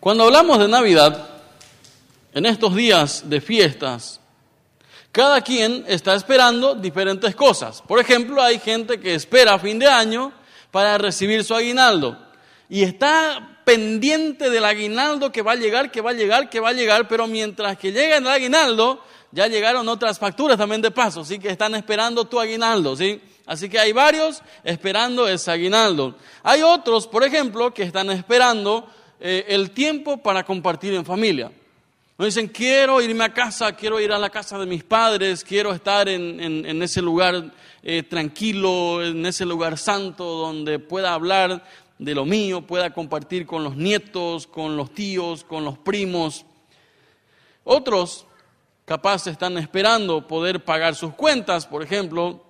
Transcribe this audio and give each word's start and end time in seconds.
Cuando 0.00 0.24
hablamos 0.24 0.60
de 0.60 0.68
Navidad, 0.68 1.28
en 2.32 2.46
estos 2.46 2.72
días 2.76 3.28
de 3.28 3.40
fiestas, 3.40 4.20
cada 5.10 5.40
quien 5.40 5.84
está 5.88 6.14
esperando 6.14 6.76
diferentes 6.76 7.34
cosas. 7.34 7.82
Por 7.82 7.98
ejemplo, 7.98 8.40
hay 8.40 8.60
gente 8.60 9.00
que 9.00 9.16
espera 9.16 9.54
a 9.54 9.58
fin 9.58 9.76
de 9.76 9.88
año 9.88 10.32
para 10.70 10.98
recibir 10.98 11.42
su 11.42 11.52
aguinaldo 11.52 12.16
y 12.68 12.84
está 12.84 13.58
pendiente 13.64 14.50
del 14.50 14.64
aguinaldo 14.64 15.32
que 15.32 15.42
va 15.42 15.52
a 15.52 15.56
llegar, 15.56 15.90
que 15.90 16.00
va 16.00 16.10
a 16.10 16.14
llegar, 16.14 16.48
que 16.48 16.60
va 16.60 16.68
a 16.68 16.74
llegar, 16.74 17.08
pero 17.08 17.26
mientras 17.26 17.76
que 17.76 17.90
llega 17.90 18.18
el 18.18 18.28
aguinaldo, 18.28 19.02
ya 19.32 19.48
llegaron 19.48 19.88
otras 19.88 20.16
facturas 20.16 20.56
también 20.56 20.80
de 20.80 20.92
paso, 20.92 21.22
así 21.22 21.40
que 21.40 21.48
están 21.48 21.74
esperando 21.74 22.24
tu 22.24 22.38
aguinaldo, 22.38 22.94
¿sí? 22.94 23.20
Así 23.46 23.68
que 23.68 23.80
hay 23.80 23.92
varios 23.92 24.42
esperando 24.62 25.26
ese 25.26 25.50
aguinaldo. 25.50 26.14
Hay 26.44 26.62
otros, 26.62 27.08
por 27.08 27.24
ejemplo, 27.24 27.74
que 27.74 27.82
están 27.82 28.10
esperando 28.10 28.88
eh, 29.20 29.44
el 29.48 29.70
tiempo 29.72 30.18
para 30.18 30.44
compartir 30.44 30.94
en 30.94 31.04
familia. 31.04 31.50
Nos 32.18 32.26
dicen, 32.26 32.48
quiero 32.48 33.00
irme 33.00 33.24
a 33.24 33.32
casa, 33.32 33.72
quiero 33.76 34.00
ir 34.00 34.10
a 34.10 34.18
la 34.18 34.28
casa 34.28 34.58
de 34.58 34.66
mis 34.66 34.82
padres, 34.82 35.44
quiero 35.44 35.72
estar 35.72 36.08
en, 36.08 36.82
ese 36.82 37.00
lugar 37.00 37.52
eh, 37.82 38.02
tranquilo, 38.02 39.04
en 39.04 39.24
ese 39.24 39.44
lugar 39.44 39.78
santo, 39.78 40.24
donde 40.24 40.80
pueda 40.80 41.14
hablar 41.14 41.64
de 41.98 42.14
lo 42.14 42.24
mío, 42.24 42.62
pueda 42.62 42.92
compartir 42.92 43.46
con 43.46 43.62
los 43.62 43.76
nietos, 43.76 44.46
con 44.46 44.76
los 44.76 44.92
tíos, 44.92 45.44
con 45.44 45.64
los 45.64 45.78
primos. 45.78 46.44
Otros 47.62 48.26
capaz 48.84 49.26
están 49.26 49.58
esperando 49.58 50.26
poder 50.26 50.64
pagar 50.64 50.94
sus 50.94 51.14
cuentas, 51.14 51.66
por 51.66 51.82
ejemplo, 51.82 52.42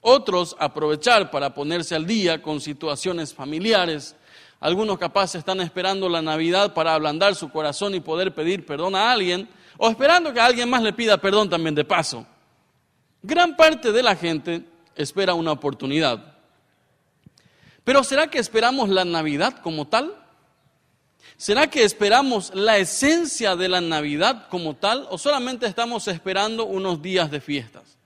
otros 0.00 0.56
aprovechar 0.58 1.30
para 1.30 1.52
ponerse 1.52 1.94
al 1.94 2.06
día 2.06 2.40
con 2.40 2.60
situaciones 2.60 3.34
familiares. 3.34 4.16
Algunos 4.60 4.98
capaz 4.98 5.34
están 5.34 5.62
esperando 5.62 6.06
la 6.10 6.20
Navidad 6.20 6.74
para 6.74 6.94
ablandar 6.94 7.34
su 7.34 7.50
corazón 7.50 7.94
y 7.94 8.00
poder 8.00 8.34
pedir 8.34 8.66
perdón 8.66 8.94
a 8.94 9.10
alguien, 9.10 9.48
o 9.78 9.88
esperando 9.88 10.34
que 10.34 10.40
alguien 10.40 10.68
más 10.68 10.82
le 10.82 10.92
pida 10.92 11.16
perdón 11.16 11.48
también 11.48 11.74
de 11.74 11.84
paso. 11.84 12.26
Gran 13.22 13.56
parte 13.56 13.90
de 13.90 14.02
la 14.02 14.14
gente 14.14 14.62
espera 14.94 15.32
una 15.32 15.52
oportunidad. 15.52 16.36
Pero 17.84 18.04
¿será 18.04 18.28
que 18.28 18.38
esperamos 18.38 18.90
la 18.90 19.06
Navidad 19.06 19.62
como 19.62 19.88
tal? 19.88 20.14
¿Será 21.38 21.68
que 21.68 21.82
esperamos 21.82 22.54
la 22.54 22.76
esencia 22.76 23.56
de 23.56 23.68
la 23.68 23.80
Navidad 23.80 24.46
como 24.50 24.76
tal 24.76 25.06
o 25.10 25.16
solamente 25.16 25.66
estamos 25.66 26.06
esperando 26.06 26.66
unos 26.66 27.00
días 27.00 27.30
de 27.30 27.40
fiestas? 27.40 27.96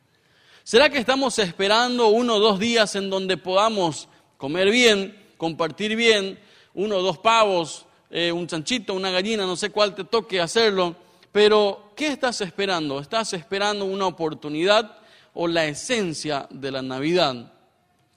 ¿Será 0.62 0.88
que 0.88 0.98
estamos 0.98 1.38
esperando 1.40 2.08
uno 2.08 2.36
o 2.36 2.40
dos 2.40 2.60
días 2.60 2.94
en 2.94 3.10
donde 3.10 3.36
podamos 3.36 4.08
comer 4.36 4.70
bien, 4.70 5.23
compartir 5.36 5.96
bien, 5.96 6.38
uno 6.74 6.96
o 6.96 7.02
dos 7.02 7.18
pavos, 7.18 7.86
eh, 8.10 8.32
un 8.32 8.46
chanchito, 8.46 8.94
una 8.94 9.10
gallina, 9.10 9.46
no 9.46 9.56
sé 9.56 9.70
cuál 9.70 9.94
te 9.94 10.04
toque 10.04 10.40
hacerlo? 10.40 10.94
Pero, 11.32 11.92
¿qué 11.96 12.08
estás 12.08 12.40
esperando? 12.40 13.00
¿Estás 13.00 13.32
esperando 13.32 13.84
una 13.84 14.06
oportunidad 14.06 14.98
o 15.34 15.48
la 15.48 15.64
esencia 15.66 16.46
de 16.50 16.70
la 16.70 16.82
Navidad? 16.82 17.52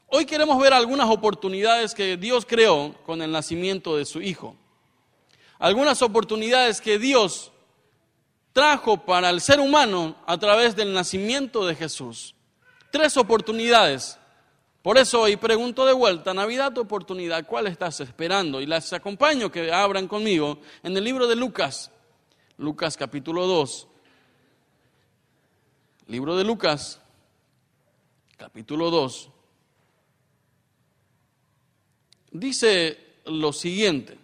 Hoy 0.10 0.26
queremos 0.26 0.58
ver 0.60 0.72
algunas 0.72 1.10
oportunidades 1.10 1.94
que 1.94 2.16
Dios 2.16 2.46
creó 2.46 2.96
con 3.06 3.22
el 3.22 3.32
nacimiento 3.32 3.98
de 3.98 4.06
su 4.06 4.22
Hijo. 4.22 4.56
Algunas 5.60 6.02
oportunidades 6.02 6.80
que 6.80 7.00
Dios 7.00 7.52
trajo 8.54 8.98
para 9.06 9.30
el 9.30 9.42
ser 9.42 9.60
humano 9.60 10.16
a 10.26 10.38
través 10.38 10.76
del 10.76 10.94
nacimiento 10.94 11.66
de 11.66 11.76
Jesús. 11.76 12.36
Tres 12.92 13.18
oportunidades. 13.18 14.18
Por 14.88 14.98
eso 14.98 15.24
hoy 15.24 15.36
pregunto 15.36 15.86
de 15.86 15.92
vuelta, 15.92 16.34
Navidad 16.34 16.78
o 16.78 16.82
oportunidad, 16.84 17.46
¿cuál 17.46 17.68
estás 17.68 18.00
esperando? 18.00 18.62
Y 18.62 18.66
las 18.66 18.94
acompaño 18.94 19.52
que 19.52 19.70
abran 19.70 20.08
conmigo 20.08 20.62
en 20.82 20.96
el 20.96 21.04
libro 21.04 21.28
de 21.28 21.36
Lucas, 21.36 21.92
Lucas 22.58 22.96
capítulo 22.96 23.46
2. 23.48 23.86
Libro 26.08 26.38
de 26.38 26.46
Lucas, 26.46 27.02
capítulo 28.38 28.90
2. 28.90 29.30
Dice 32.32 32.98
lo 33.26 33.52
siguiente. 33.52 34.18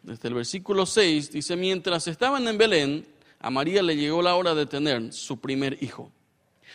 Desde 0.00 0.28
el 0.28 0.34
versículo 0.34 0.86
6 0.86 1.30
dice, 1.30 1.56
mientras 1.56 2.08
estaban 2.08 2.48
en 2.48 2.56
Belén, 2.56 3.06
a 3.38 3.50
María 3.50 3.82
le 3.82 3.96
llegó 3.96 4.22
la 4.22 4.34
hora 4.34 4.54
de 4.54 4.64
tener 4.64 5.12
su 5.12 5.38
primer 5.42 5.76
hijo. 5.82 6.10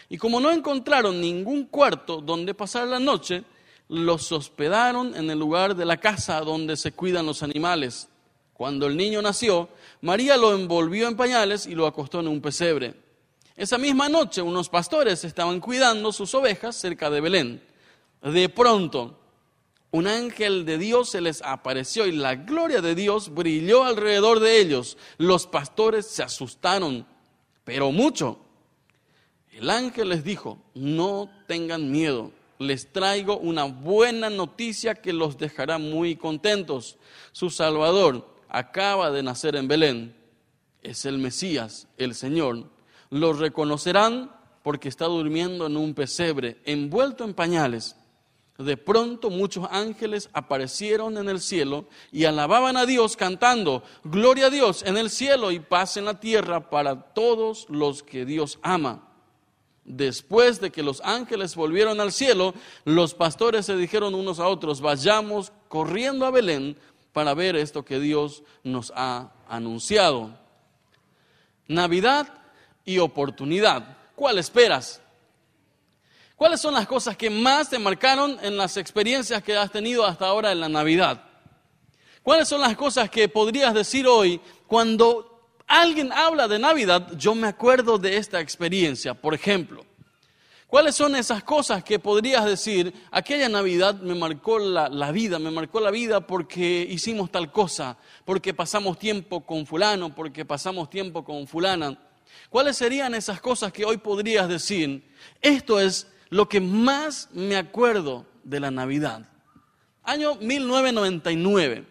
Y 0.10 0.18
como 0.18 0.40
no 0.40 0.52
encontraron 0.52 1.22
ningún 1.22 1.66
cuarto 1.66 2.22
donde 2.22 2.54
pasar 2.54 2.88
la 2.88 3.00
noche, 3.00 3.44
los 3.88 4.32
hospedaron 4.32 5.16
en 5.16 5.30
el 5.30 5.38
lugar 5.38 5.76
de 5.76 5.86
la 5.86 5.98
casa 5.98 6.40
donde 6.42 6.78
se 6.78 6.94
cuidan 6.94 7.26
los 7.26 7.44
animales. 7.44 8.08
Cuando 8.54 8.88
el 8.88 8.96
niño 8.96 9.22
nació, 9.22 9.70
María 10.02 10.38
lo 10.38 10.56
envolvió 10.56 11.08
en 11.08 11.18
pañales 11.18 11.66
y 11.66 11.76
lo 11.76 11.88
acostó 11.88 12.20
en 12.20 12.28
un 12.28 12.42
pesebre. 12.42 12.94
Esa 13.56 13.78
misma 13.78 14.08
noche 14.08 14.42
unos 14.42 14.70
pastores 14.70 15.24
estaban 15.24 15.60
cuidando 15.60 16.12
sus 16.12 16.34
ovejas 16.36 16.76
cerca 16.76 17.10
de 17.10 17.22
Belén. 17.22 17.64
De 18.22 18.50
pronto, 18.50 19.20
un 19.92 20.08
ángel 20.08 20.64
de 20.66 20.78
Dios 20.78 21.10
se 21.10 21.20
les 21.20 21.42
apareció 21.42 22.08
y 22.08 22.14
la 22.14 22.36
gloria 22.36 22.82
de 22.82 22.96
Dios 22.96 23.34
brilló 23.34 23.84
alrededor 23.84 24.40
de 24.40 24.62
ellos. 24.62 24.98
Los 25.18 25.48
pastores 25.48 26.08
se 26.08 26.24
asustaron, 26.24 27.06
pero 27.66 27.92
mucho 27.92 28.40
el 29.62 29.70
ángel 29.70 30.10
les 30.10 30.24
dijo, 30.24 30.58
no 30.74 31.30
tengan 31.46 31.92
miedo, 31.92 32.32
les 32.58 32.92
traigo 32.92 33.38
una 33.38 33.66
buena 33.66 34.32
noticia 34.32 34.96
que 34.96 35.14
los 35.14 35.38
dejará 35.38 35.78
muy 35.78 36.16
contentos. 36.16 36.98
Su 37.32 37.52
Salvador 37.52 38.28
acaba 38.50 39.12
de 39.12 39.22
nacer 39.22 39.56
en 39.56 39.68
Belén, 39.68 40.16
es 40.82 41.06
el 41.06 41.20
Mesías, 41.20 41.88
el 41.98 42.16
Señor. 42.16 42.72
Lo 43.12 43.34
reconocerán 43.34 44.36
porque 44.64 44.90
está 44.90 45.06
durmiendo 45.06 45.68
en 45.68 45.78
un 45.78 45.94
pesebre, 45.94 46.60
envuelto 46.66 47.24
en 47.24 47.36
pañales. 47.36 47.96
De 48.58 48.78
pronto 48.78 49.30
muchos 49.30 49.68
ángeles 49.70 50.32
aparecieron 50.34 51.20
en 51.20 51.30
el 51.30 51.40
cielo 51.40 51.86
y 52.12 52.26
alababan 52.26 52.78
a 52.78 52.88
Dios 52.88 53.16
cantando, 53.16 53.84
Gloria 54.04 54.48
a 54.48 54.50
Dios 54.50 54.82
en 54.82 54.98
el 54.98 55.12
cielo 55.12 55.52
y 55.52 55.60
paz 55.60 55.98
en 55.98 56.06
la 56.06 56.20
tierra 56.20 56.72
para 56.72 57.14
todos 57.14 57.68
los 57.70 58.02
que 58.02 58.26
Dios 58.26 58.58
ama. 58.64 59.11
Después 59.84 60.62
de 60.62 60.72
que 60.72 60.84
los 60.84 61.02
ángeles 61.02 61.56
volvieron 61.56 62.00
al 62.00 62.12
cielo, 62.12 62.54
los 62.86 63.14
pastores 63.14 63.66
se 63.66 63.76
dijeron 63.76 64.14
unos 64.14 64.40
a 64.40 64.48
otros, 64.48 64.80
vayamos 64.80 65.52
corriendo 65.68 66.26
a 66.26 66.32
Belén 66.32 66.78
para 67.14 67.34
ver 67.34 67.56
esto 67.56 67.84
que 67.84 68.00
Dios 68.00 68.44
nos 68.64 68.94
ha 68.96 69.32
anunciado. 69.48 70.38
Navidad 71.68 72.28
y 72.86 73.00
oportunidad. 73.00 73.98
¿Cuál 74.16 74.38
esperas? 74.38 75.02
¿Cuáles 76.36 76.62
son 76.62 76.74
las 76.74 76.88
cosas 76.88 77.18
que 77.18 77.30
más 77.30 77.70
te 77.70 77.80
marcaron 77.80 78.38
en 78.42 78.58
las 78.58 78.78
experiencias 78.78 79.44
que 79.44 79.56
has 79.56 79.72
tenido 79.72 80.06
hasta 80.06 80.28
ahora 80.28 80.52
en 80.52 80.60
la 80.60 80.70
Navidad? 80.70 81.24
¿Cuáles 82.24 82.48
son 82.48 82.62
las 82.62 82.76
cosas 82.76 83.10
que 83.10 83.30
podrías 83.30 83.74
decir 83.74 84.08
hoy 84.08 84.40
cuando 84.68 85.31
alguien 85.80 86.12
habla 86.12 86.48
de 86.48 86.60
Navidad, 86.60 87.14
yo 87.18 87.34
me 87.34 87.48
acuerdo 87.48 87.98
de 87.98 88.18
esta 88.18 88.40
experiencia. 88.42 89.14
Por 89.14 89.34
ejemplo, 89.34 89.86
¿cuáles 90.68 90.96
son 90.96 91.16
esas 91.16 91.44
cosas 91.44 91.84
que 91.84 92.00
podrías 92.00 92.46
decir, 92.46 92.94
aquella 93.12 93.48
Navidad 93.48 93.96
me 94.02 94.16
marcó 94.16 94.60
la, 94.60 94.90
la, 94.90 95.12
vida, 95.12 95.40
me 95.40 95.52
marcó 95.52 95.80
la 95.80 95.92
vida 95.92 96.28
porque 96.28 96.86
hicimos 96.90 97.32
tal 97.32 97.52
cosa, 97.52 97.98
porque 98.26 98.54
pasamos 98.54 99.00
tiempo 99.00 99.46
con 99.46 99.66
fulano, 99.66 100.14
porque 100.14 100.44
pasamos 100.44 100.90
tiempo 100.90 101.24
con 101.24 101.48
fulana? 101.48 101.98
¿Cuáles 102.50 102.76
serían 102.78 103.16
esas 103.16 103.40
cosas 103.40 103.72
que 103.72 103.86
hoy 103.86 103.98
podrías 103.98 104.50
decir? 104.50 105.04
Esto 105.42 105.80
es 105.80 106.08
lo 106.30 106.50
que 106.50 106.60
más 106.60 107.30
me 107.34 107.56
acuerdo 107.56 108.26
de 108.44 108.60
la 108.60 108.72
Navidad. 108.72 109.28
Año 110.04 110.36
1999. 110.36 111.86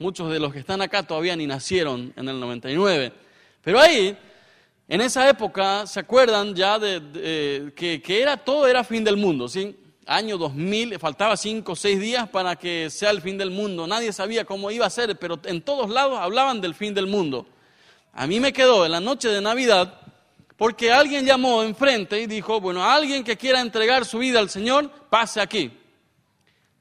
Muchos 0.00 0.32
de 0.32 0.40
los 0.40 0.50
que 0.50 0.60
están 0.60 0.80
acá 0.80 1.02
todavía 1.02 1.36
ni 1.36 1.46
nacieron 1.46 2.14
en 2.16 2.26
el 2.26 2.40
99. 2.40 3.12
Pero 3.62 3.78
ahí, 3.78 4.16
en 4.88 5.02
esa 5.02 5.28
época, 5.28 5.86
¿se 5.86 6.00
acuerdan 6.00 6.54
ya 6.54 6.78
de, 6.78 7.70
que, 7.76 8.02
era, 8.06 8.38
todo 8.38 8.66
era 8.66 8.82
fin 8.82 9.04
del 9.04 9.18
mundo? 9.18 9.46
¿sí? 9.46 9.76
Año 10.06 10.38
2000, 10.38 10.98
faltaba 10.98 11.36
cinco 11.36 11.72
o 11.72 11.76
seis 11.76 12.00
días 12.00 12.26
para 12.30 12.56
que 12.56 12.88
sea 12.88 13.10
el 13.10 13.20
fin 13.20 13.36
del 13.36 13.50
mundo. 13.50 13.86
Nadie 13.86 14.10
sabía 14.14 14.46
cómo 14.46 14.70
iba 14.70 14.86
a 14.86 14.90
ser, 14.90 15.18
pero 15.18 15.38
en 15.44 15.60
todos 15.60 15.90
lados 15.90 16.18
hablaban 16.18 16.62
del 16.62 16.74
fin 16.74 16.94
del 16.94 17.06
mundo. 17.06 17.46
A 18.14 18.26
mí 18.26 18.40
me 18.40 18.54
quedó 18.54 18.86
en 18.86 18.92
la 18.92 19.00
noche 19.00 19.28
de 19.28 19.42
Navidad 19.42 20.00
porque 20.56 20.90
alguien 20.90 21.26
llamó 21.26 21.62
enfrente 21.62 22.18
y 22.22 22.26
dijo, 22.26 22.58
bueno, 22.58 22.82
alguien 22.82 23.22
que 23.22 23.36
quiera 23.36 23.60
entregar 23.60 24.06
su 24.06 24.20
vida 24.20 24.38
al 24.38 24.48
Señor, 24.48 24.90
pase 25.10 25.42
aquí. 25.42 25.70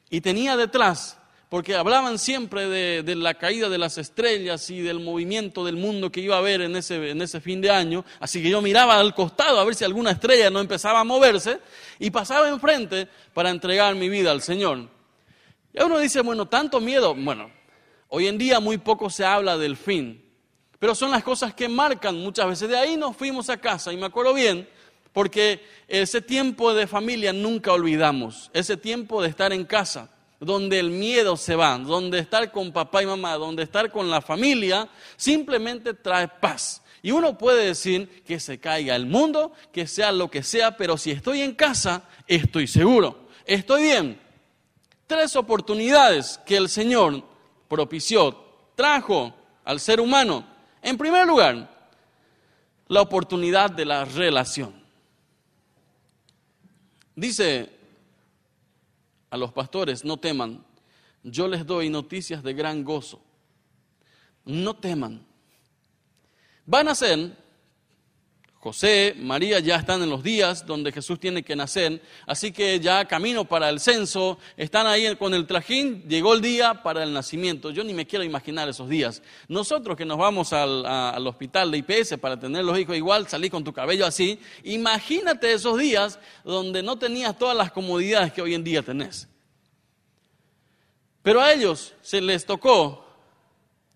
Y 0.10 0.22
tenía 0.22 0.56
detrás 0.56 1.19
porque 1.50 1.76
hablaban 1.76 2.20
siempre 2.20 2.70
de, 2.70 3.16
la 3.16 3.34
caída 3.34 3.68
de 3.68 3.78
las 3.78 3.98
estrellas 3.98 4.70
y 4.70 4.82
del 4.82 5.00
movimiento 5.00 5.66
del 5.66 5.76
mundo 5.76 6.12
que 6.12 6.22
iba 6.22 6.36
a 6.36 6.40
haber 6.40 6.62
en 6.62 6.76
ese, 6.76 7.10
en 7.10 7.22
ese 7.22 7.42
fin 7.42 7.60
de 7.60 7.72
año. 7.72 8.06
Así 8.20 8.42
que 8.42 8.50
yo 8.50 8.62
miraba 8.62 9.00
al 9.00 9.14
costado 9.16 9.60
a 9.60 9.66
ver 9.66 9.76
si 9.76 9.84
alguna 9.84 10.12
estrella 10.12 10.50
no 10.50 10.60
empezaba 10.60 11.00
a 11.00 11.04
moverse 11.04 11.60
y 11.98 12.12
pasaba 12.12 12.48
enfrente 12.50 13.08
para 13.34 13.50
entregar 13.50 13.96
mi 13.96 14.10
vida 14.10 14.32
al 14.32 14.42
Señor. 14.42 14.88
Y 15.74 15.82
uno 15.82 15.98
dice, 16.00 16.22
bueno, 16.22 16.46
tanto 16.46 16.80
miedo. 16.80 17.16
Bueno, 17.16 17.52
Hoy 18.12 18.28
en 18.28 18.40
día 18.40 18.60
muy 18.60 18.80
poco 18.80 19.12
se 19.12 19.24
habla 19.24 19.56
del 19.56 19.78
fin, 19.78 20.26
pero 20.80 20.96
son 20.96 21.12
las 21.12 21.24
cosas 21.24 21.54
que 21.54 21.70
marcan 21.70 22.18
muchas 22.18 22.48
veces. 22.48 22.68
De 22.68 22.76
ahí 22.76 22.98
nos 22.98 23.16
fuimos 23.16 23.52
a 23.52 23.58
casa 23.58 23.94
y 23.94 23.98
me 23.98 24.08
acuerdo 24.08 24.34
bien, 24.34 24.68
porque 25.14 25.64
ese 25.88 26.20
tiempo 26.20 26.74
de 26.74 26.88
familia 26.88 27.34
nunca 27.34 27.72
olvidamos, 27.72 28.50
ese 28.52 28.78
tiempo 28.78 29.22
de 29.22 29.30
estar 29.30 29.54
en 29.54 29.64
casa, 29.64 30.10
donde 30.40 30.80
el 30.80 30.90
miedo 30.90 31.36
se 31.36 31.56
va, 31.56 31.78
donde 31.78 32.20
estar 32.20 32.52
con 32.52 32.72
papá 32.72 33.04
y 33.04 33.06
mamá, 33.06 33.36
donde 33.36 33.64
estar 33.64 33.92
con 33.92 34.10
la 34.10 34.22
familia, 34.22 34.88
simplemente 35.18 35.94
trae 35.94 36.28
paz. 36.28 36.82
Y 37.02 37.12
uno 37.12 37.38
puede 37.38 37.66
decir 37.66 38.24
que 38.26 38.40
se 38.40 38.60
caiga 38.60 38.96
el 38.96 39.06
mundo, 39.06 39.54
que 39.72 39.88
sea 39.88 40.12
lo 40.12 40.30
que 40.30 40.44
sea, 40.44 40.76
pero 40.76 40.98
si 40.98 41.12
estoy 41.12 41.42
en 41.42 41.56
casa, 41.56 42.04
estoy 42.28 42.68
seguro, 42.68 43.28
estoy 43.46 43.84
bien. 43.84 44.22
Tres 45.08 45.36
oportunidades 45.36 46.40
que 46.46 46.58
el 46.58 46.70
Señor 46.70 47.24
propició, 47.68 48.38
trajo 48.76 49.34
al 49.64 49.80
ser 49.80 50.00
humano. 50.00 50.46
En 50.82 50.98
primer 50.98 51.26
lugar, 51.26 51.70
la 52.88 53.02
oportunidad 53.02 53.70
de 53.70 53.86
la 53.86 54.06
relación. 54.06 54.74
Dice 57.16 57.79
a 59.30 59.38
los 59.38 59.52
pastores, 59.52 60.04
no 60.04 60.18
teman, 60.18 60.66
yo 61.24 61.48
les 61.48 61.66
doy 61.66 61.90
noticias 61.90 62.44
de 62.44 62.54
gran 62.54 62.84
gozo. 62.84 63.22
No 64.46 64.76
teman. 64.76 65.26
Van 66.66 66.88
a 66.88 66.96
ser 66.96 67.36
José, 68.60 69.16
María 69.18 69.62
ya 69.62 69.78
están 69.78 70.04
en 70.04 70.10
los 70.10 70.22
días 70.22 70.66
donde 70.66 70.92
Jesús 70.92 71.18
tiene 71.18 71.44
que 71.44 71.56
nacer, 71.56 72.02
así 72.28 72.52
que 72.52 72.78
ya 72.82 73.06
camino 73.06 73.46
para 73.46 73.70
el 73.70 73.80
censo, 73.80 74.38
están 74.58 74.86
ahí 74.86 75.16
con 75.16 75.34
el 75.34 75.48
trajín, 75.48 76.04
llegó 76.10 76.34
el 76.34 76.42
día 76.42 76.84
para 76.84 77.04
el 77.04 77.14
nacimiento. 77.14 77.72
Yo 77.72 77.86
ni 77.86 77.94
me 77.94 78.06
quiero 78.06 78.26
imaginar 78.26 78.68
esos 78.68 78.90
días. 78.90 79.22
Nosotros 79.48 79.96
que 79.96 80.04
nos 80.04 80.18
vamos 80.18 80.52
al, 80.52 81.26
hospital 81.26 81.72
de 81.72 81.78
IPS 81.78 82.18
para 82.18 82.38
tener 82.38 82.66
los 82.66 82.78
hijos 82.78 82.98
igual, 82.98 83.30
salí 83.30 83.50
con 83.50 83.64
tu 83.64 83.72
cabello 83.72 84.06
así, 84.06 84.38
imagínate 84.66 85.54
esos 85.54 85.80
días 85.80 86.20
donde 86.44 86.84
no 86.84 87.00
tenías 87.00 87.38
todas 87.38 87.56
las 87.56 87.72
comodidades 87.72 88.34
que 88.34 88.42
hoy 88.42 88.56
en 88.56 88.66
día 88.66 88.82
tenés. 88.82 89.30
Pero 91.22 91.40
a 91.40 91.54
ellos 91.54 91.94
se 92.02 92.20
les 92.20 92.46
tocó 92.46 93.06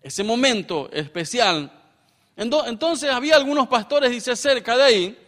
ese 0.00 0.24
momento 0.24 0.88
especial 0.90 1.83
entonces 2.36 3.10
había 3.10 3.36
algunos 3.36 3.68
pastores, 3.68 4.10
dice, 4.10 4.34
cerca 4.34 4.76
de 4.76 4.82
ahí, 4.82 5.18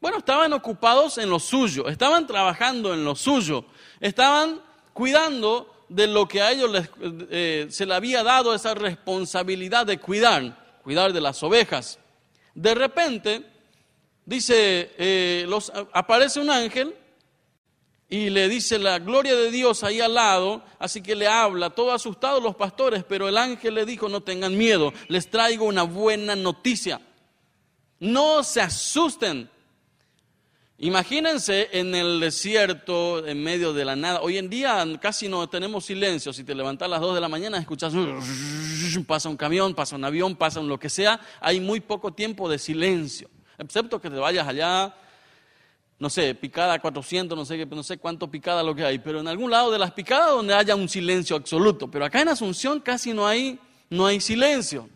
bueno, 0.00 0.18
estaban 0.18 0.52
ocupados 0.52 1.18
en 1.18 1.28
lo 1.28 1.38
suyo, 1.38 1.88
estaban 1.88 2.26
trabajando 2.26 2.94
en 2.94 3.04
lo 3.04 3.14
suyo, 3.14 3.64
estaban 4.00 4.60
cuidando 4.92 5.84
de 5.88 6.06
lo 6.06 6.26
que 6.26 6.40
a 6.40 6.52
ellos 6.52 6.70
eh, 7.30 7.66
se 7.68 7.84
le 7.84 7.94
había 7.94 8.22
dado 8.22 8.54
esa 8.54 8.74
responsabilidad 8.74 9.86
de 9.86 9.98
cuidar, 9.98 10.80
cuidar 10.82 11.12
de 11.12 11.20
las 11.20 11.42
ovejas. 11.42 11.98
De 12.54 12.74
repente, 12.74 13.44
dice, 14.24 14.92
eh, 14.96 15.44
los, 15.48 15.72
aparece 15.92 16.40
un 16.40 16.50
ángel 16.50 16.94
y 18.10 18.28
le 18.28 18.48
dice 18.48 18.80
la 18.80 18.98
gloria 18.98 19.36
de 19.36 19.52
Dios 19.52 19.84
ahí 19.84 20.00
al 20.00 20.14
lado, 20.14 20.64
así 20.80 21.00
que 21.00 21.14
le 21.14 21.28
habla, 21.28 21.70
todo 21.70 21.92
asustados 21.92 22.42
los 22.42 22.56
pastores, 22.56 23.04
pero 23.08 23.28
el 23.28 23.38
ángel 23.38 23.74
le 23.74 23.86
dijo, 23.86 24.08
no 24.08 24.20
tengan 24.20 24.58
miedo, 24.58 24.92
les 25.06 25.30
traigo 25.30 25.64
una 25.64 25.84
buena 25.84 26.34
noticia, 26.34 27.00
no 28.00 28.42
se 28.42 28.60
asusten. 28.60 29.48
Imagínense 30.78 31.68
en 31.72 31.94
el 31.94 32.18
desierto, 32.20 33.24
en 33.26 33.44
medio 33.44 33.74
de 33.74 33.84
la 33.84 33.94
nada. 33.94 34.22
Hoy 34.22 34.38
en 34.38 34.48
día 34.48 34.82
casi 34.98 35.28
no 35.28 35.46
tenemos 35.46 35.84
silencio. 35.84 36.32
Si 36.32 36.42
te 36.42 36.54
levantas 36.54 36.86
a 36.86 36.88
las 36.88 37.02
2 37.02 37.14
de 37.14 37.20
la 37.20 37.28
mañana, 37.28 37.58
escuchas, 37.58 37.92
pasa 39.06 39.28
un 39.28 39.36
camión, 39.36 39.74
pasa 39.74 39.96
un 39.96 40.04
avión, 40.06 40.36
pasa 40.36 40.58
un 40.58 40.68
lo 40.68 40.78
que 40.78 40.88
sea. 40.88 41.20
Hay 41.38 41.60
muy 41.60 41.80
poco 41.80 42.14
tiempo 42.14 42.48
de 42.48 42.58
silencio. 42.58 43.28
Excepto 43.58 44.00
que 44.00 44.08
te 44.08 44.16
vayas 44.16 44.48
allá 44.48 44.94
no 46.00 46.08
sé, 46.08 46.34
picada 46.34 46.78
400, 46.78 47.36
no 47.36 47.44
sé, 47.44 47.66
no 47.66 47.82
sé 47.82 47.98
cuánto 47.98 48.30
picada 48.30 48.62
lo 48.62 48.74
que 48.74 48.84
hay, 48.84 48.98
pero 48.98 49.20
en 49.20 49.28
algún 49.28 49.50
lado 49.50 49.70
de 49.70 49.78
las 49.78 49.92
picadas 49.92 50.30
donde 50.30 50.54
haya 50.54 50.74
un 50.74 50.88
silencio 50.88 51.36
absoluto. 51.36 51.90
Pero 51.90 52.06
acá 52.06 52.22
en 52.22 52.28
Asunción 52.28 52.80
casi 52.80 53.12
no 53.12 53.26
hay, 53.26 53.58
no 53.90 54.06
hay 54.06 54.18
silencio. 54.18 54.88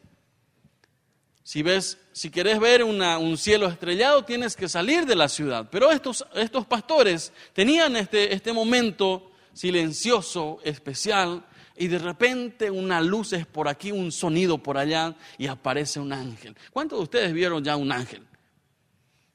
Si 1.42 1.62
ves, 1.62 1.98
si 2.12 2.30
quieres 2.30 2.58
ver 2.58 2.82
un 2.82 3.36
cielo 3.36 3.66
estrellado, 3.66 4.24
tienes 4.24 4.56
que 4.56 4.66
salir 4.66 5.04
de 5.04 5.14
la 5.14 5.28
ciudad. 5.28 5.68
Pero 5.70 5.90
estos, 5.90 6.26
estos 6.34 6.64
pastores 6.64 7.34
tenían 7.52 7.96
este, 7.96 8.32
este 8.32 8.54
momento 8.54 9.30
silencioso, 9.52 10.58
especial, 10.64 11.44
y 11.76 11.88
de 11.88 11.98
repente 11.98 12.70
una 12.70 13.02
luz 13.02 13.34
es 13.34 13.44
por 13.44 13.68
aquí, 13.68 13.92
un 13.92 14.10
sonido 14.10 14.56
por 14.56 14.78
allá, 14.78 15.14
y 15.36 15.48
aparece 15.48 16.00
un 16.00 16.14
ángel. 16.14 16.56
¿Cuántos 16.72 16.98
de 16.98 17.02
ustedes 17.02 17.32
vieron 17.34 17.62
ya 17.62 17.76
un 17.76 17.92
ángel? 17.92 18.26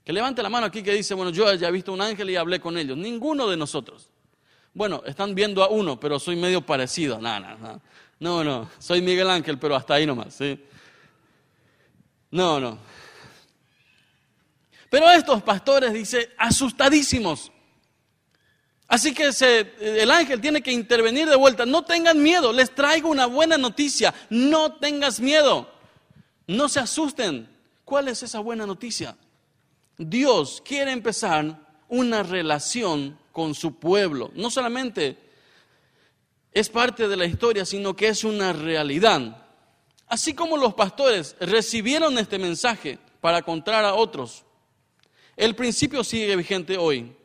Que 0.10 0.14
levante 0.14 0.42
la 0.42 0.50
mano 0.50 0.66
aquí 0.66 0.82
que 0.82 0.92
dice, 0.92 1.14
bueno, 1.14 1.30
yo 1.30 1.54
ya 1.54 1.68
he 1.68 1.72
visto 1.72 1.94
un 1.94 2.02
ángel 2.02 2.32
y 2.32 2.36
hablé 2.36 2.60
con 2.60 2.76
ellos. 2.80 2.98
Ninguno 2.98 3.48
de 3.48 3.56
nosotros. 3.56 4.10
Bueno, 4.74 5.04
están 5.06 5.36
viendo 5.36 5.64
a 5.64 5.70
uno, 5.70 6.00
pero 6.00 6.18
soy 6.18 6.36
medio 6.36 6.66
parecido. 6.66 7.20
No, 7.22 7.40
no, 8.20 8.44
no. 8.44 8.72
Soy 8.80 9.04
Miguel 9.04 9.30
Ángel, 9.30 9.60
pero 9.60 9.76
hasta 9.76 9.94
ahí 9.94 10.08
nomás. 10.08 10.34
¿sí? 10.34 10.60
No, 12.32 12.60
no. 12.60 12.80
Pero 14.90 15.12
estos 15.12 15.44
pastores, 15.44 15.94
dice, 15.94 16.32
asustadísimos. 16.40 17.52
Así 18.88 19.14
que 19.14 19.30
el 19.80 20.10
ángel 20.10 20.42
tiene 20.42 20.64
que 20.64 20.72
intervenir 20.72 21.30
de 21.30 21.36
vuelta. 21.36 21.68
No 21.68 21.84
tengan 21.84 22.20
miedo, 22.20 22.52
les 22.52 22.74
traigo 22.74 23.10
una 23.10 23.28
buena 23.28 23.60
noticia. 23.60 24.12
No 24.32 24.74
tengas 24.74 25.20
miedo. 25.20 25.72
No 26.48 26.68
se 26.68 26.80
asusten. 26.80 27.48
¿Cuál 27.86 28.08
es 28.08 28.24
esa 28.24 28.40
buena 28.40 28.66
noticia? 28.66 29.16
Dios 30.00 30.64
quiere 30.66 30.94
empezar 30.94 31.60
una 31.90 32.24
relación 32.24 33.20
con 33.34 33.54
su 33.54 33.76
pueblo. 33.76 34.32
No 34.34 34.50
solamente 34.50 35.18
es 36.54 36.70
parte 36.70 37.10
de 37.10 37.18
la 37.18 37.26
historia, 37.26 37.66
sino 37.66 37.96
que 37.96 38.08
es 38.08 38.24
una 38.24 38.54
realidad. 38.54 39.46
Así 40.08 40.34
como 40.34 40.56
los 40.56 40.74
pastores 40.74 41.36
recibieron 41.42 42.18
este 42.18 42.40
mensaje 42.40 42.98
para 43.20 43.42
contar 43.42 43.84
a 43.84 43.94
otros, 43.94 44.46
el 45.36 45.54
principio 45.54 46.04
sigue 46.04 46.36
vigente 46.38 46.78
hoy. 46.78 47.16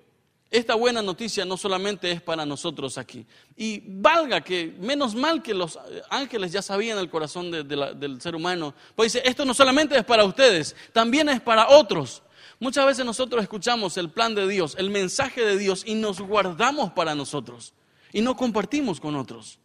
Esta 0.55 0.77
buena 0.77 1.03
noticia 1.03 1.45
no 1.45 1.57
solamente 1.57 2.13
es 2.13 2.23
para 2.23 2.47
nosotros 2.47 2.97
aquí. 2.97 3.27
Y 3.57 3.83
valga 3.85 4.41
que, 4.41 4.73
menos 4.79 5.13
mal 5.17 5.43
que 5.43 5.53
los 5.53 5.77
ángeles 6.11 6.53
ya 6.53 6.63
sabían 6.63 6.97
el 6.99 7.11
corazón 7.11 7.51
del 7.51 8.21
ser 8.21 8.37
humano. 8.37 8.73
Pues 8.95 9.13
dice, 9.13 9.29
esto 9.29 9.45
no 9.45 9.53
solamente 9.53 9.99
es 9.99 10.05
para 10.05 10.25
ustedes, 10.25 10.77
también 10.93 11.29
es 11.29 11.41
para 11.41 11.71
otros. 11.71 12.23
Muchas 12.61 12.87
veces 12.87 13.05
nosotros 13.05 13.43
escuchamos 13.43 13.97
el 13.97 14.11
plan 14.11 14.33
de 14.37 14.47
Dios, 14.47 14.77
el 14.79 14.91
mensaje 14.91 15.45
de 15.45 15.59
Dios 15.59 15.83
y 15.85 15.97
nos 15.97 16.21
guardamos 16.21 16.93
para 16.93 17.17
nosotros 17.17 17.75
y 18.13 18.21
no 18.21 18.37
compartimos 18.37 19.01
con 19.01 19.17
otros. 19.17 19.59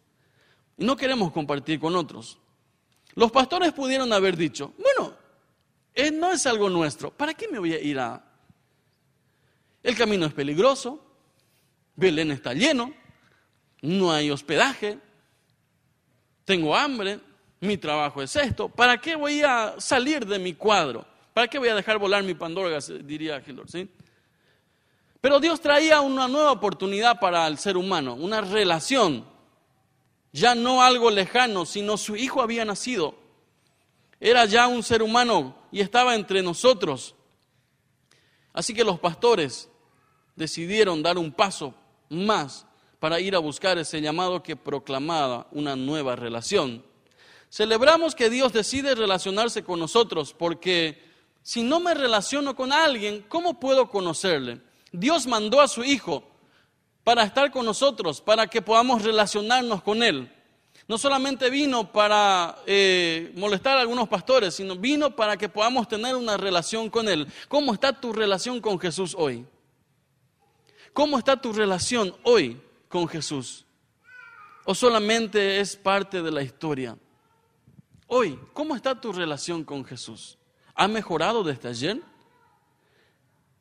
Y 0.76 0.84
no 0.84 0.96
queremos 0.96 1.30
compartir 1.30 1.78
con 1.78 1.94
otros. 1.94 2.36
Los 3.14 3.30
pastores 3.30 3.72
pudieron 3.72 4.12
haber 4.12 4.36
dicho, 4.36 4.72
bueno, 4.76 5.14
eh, 5.94 6.10
no 6.10 6.32
es 6.32 6.44
algo 6.46 6.68
nuestro, 6.68 7.12
¿para 7.12 7.32
qué 7.32 7.46
me 7.46 7.60
voy 7.60 7.74
a 7.74 7.80
ir 7.80 8.00
a... 8.00 8.24
El 9.82 9.96
camino 9.96 10.26
es 10.26 10.32
peligroso, 10.32 11.02
Belén 11.96 12.30
está 12.30 12.52
lleno, 12.52 12.92
no 13.82 14.12
hay 14.12 14.30
hospedaje, 14.30 14.98
tengo 16.44 16.76
hambre, 16.76 17.20
mi 17.60 17.78
trabajo 17.78 18.22
es 18.22 18.36
esto, 18.36 18.68
¿para 18.68 19.00
qué 19.00 19.16
voy 19.16 19.42
a 19.42 19.76
salir 19.78 20.26
de 20.26 20.38
mi 20.38 20.54
cuadro? 20.54 21.06
¿Para 21.32 21.48
qué 21.48 21.58
voy 21.58 21.68
a 21.68 21.74
dejar 21.74 21.98
volar 21.98 22.22
mi 22.22 22.34
Pandora? 22.34 22.78
Diría 23.02 23.42
Hillor, 23.46 23.70
¿sí? 23.70 23.88
Pero 25.20 25.38
Dios 25.38 25.60
traía 25.60 26.00
una 26.00 26.28
nueva 26.28 26.52
oportunidad 26.52 27.20
para 27.20 27.46
el 27.46 27.58
ser 27.58 27.76
humano, 27.76 28.14
una 28.14 28.40
relación. 28.40 29.24
Ya 30.32 30.54
no 30.54 30.82
algo 30.82 31.10
lejano, 31.10 31.66
sino 31.66 31.96
su 31.96 32.16
hijo 32.16 32.42
había 32.42 32.64
nacido. 32.64 33.14
Era 34.18 34.44
ya 34.44 34.66
un 34.66 34.82
ser 34.82 35.02
humano 35.02 35.56
y 35.70 35.80
estaba 35.80 36.14
entre 36.14 36.42
nosotros. 36.42 37.14
Así 38.52 38.74
que 38.74 38.84
los 38.84 38.98
pastores 38.98 39.69
decidieron 40.40 41.02
dar 41.02 41.18
un 41.18 41.30
paso 41.30 41.74
más 42.08 42.66
para 42.98 43.20
ir 43.20 43.36
a 43.36 43.38
buscar 43.38 43.76
ese 43.76 44.00
llamado 44.00 44.42
que 44.42 44.56
proclamaba 44.56 45.46
una 45.52 45.76
nueva 45.76 46.16
relación. 46.16 46.82
Celebramos 47.50 48.14
que 48.14 48.30
Dios 48.30 48.52
decide 48.52 48.94
relacionarse 48.94 49.62
con 49.62 49.78
nosotros 49.78 50.34
porque 50.36 51.04
si 51.42 51.62
no 51.62 51.78
me 51.78 51.92
relaciono 51.92 52.56
con 52.56 52.72
alguien, 52.72 53.22
¿cómo 53.28 53.60
puedo 53.60 53.90
conocerle? 53.90 54.62
Dios 54.92 55.26
mandó 55.26 55.60
a 55.60 55.68
su 55.68 55.84
Hijo 55.84 56.24
para 57.04 57.22
estar 57.24 57.50
con 57.50 57.66
nosotros, 57.66 58.22
para 58.22 58.46
que 58.46 58.62
podamos 58.62 59.02
relacionarnos 59.02 59.82
con 59.82 60.02
Él. 60.02 60.32
No 60.88 60.96
solamente 60.96 61.50
vino 61.50 61.92
para 61.92 62.56
eh, 62.66 63.30
molestar 63.36 63.76
a 63.76 63.82
algunos 63.82 64.08
pastores, 64.08 64.54
sino 64.54 64.74
vino 64.74 65.14
para 65.14 65.36
que 65.36 65.50
podamos 65.50 65.86
tener 65.86 66.16
una 66.16 66.38
relación 66.38 66.88
con 66.88 67.08
Él. 67.08 67.26
¿Cómo 67.48 67.74
está 67.74 67.92
tu 67.92 68.12
relación 68.12 68.60
con 68.60 68.78
Jesús 68.78 69.14
hoy? 69.18 69.44
¿Cómo 70.92 71.18
está 71.18 71.40
tu 71.40 71.52
relación 71.52 72.14
hoy 72.24 72.60
con 72.88 73.06
Jesús? 73.06 73.64
¿O 74.64 74.74
solamente 74.74 75.60
es 75.60 75.76
parte 75.76 76.22
de 76.22 76.30
la 76.30 76.42
historia? 76.42 76.96
Hoy, 78.06 78.38
¿cómo 78.52 78.74
está 78.74 79.00
tu 79.00 79.12
relación 79.12 79.64
con 79.64 79.84
Jesús? 79.84 80.36
¿Ha 80.74 80.88
mejorado 80.88 81.44
desde 81.44 81.68
ayer? 81.68 82.02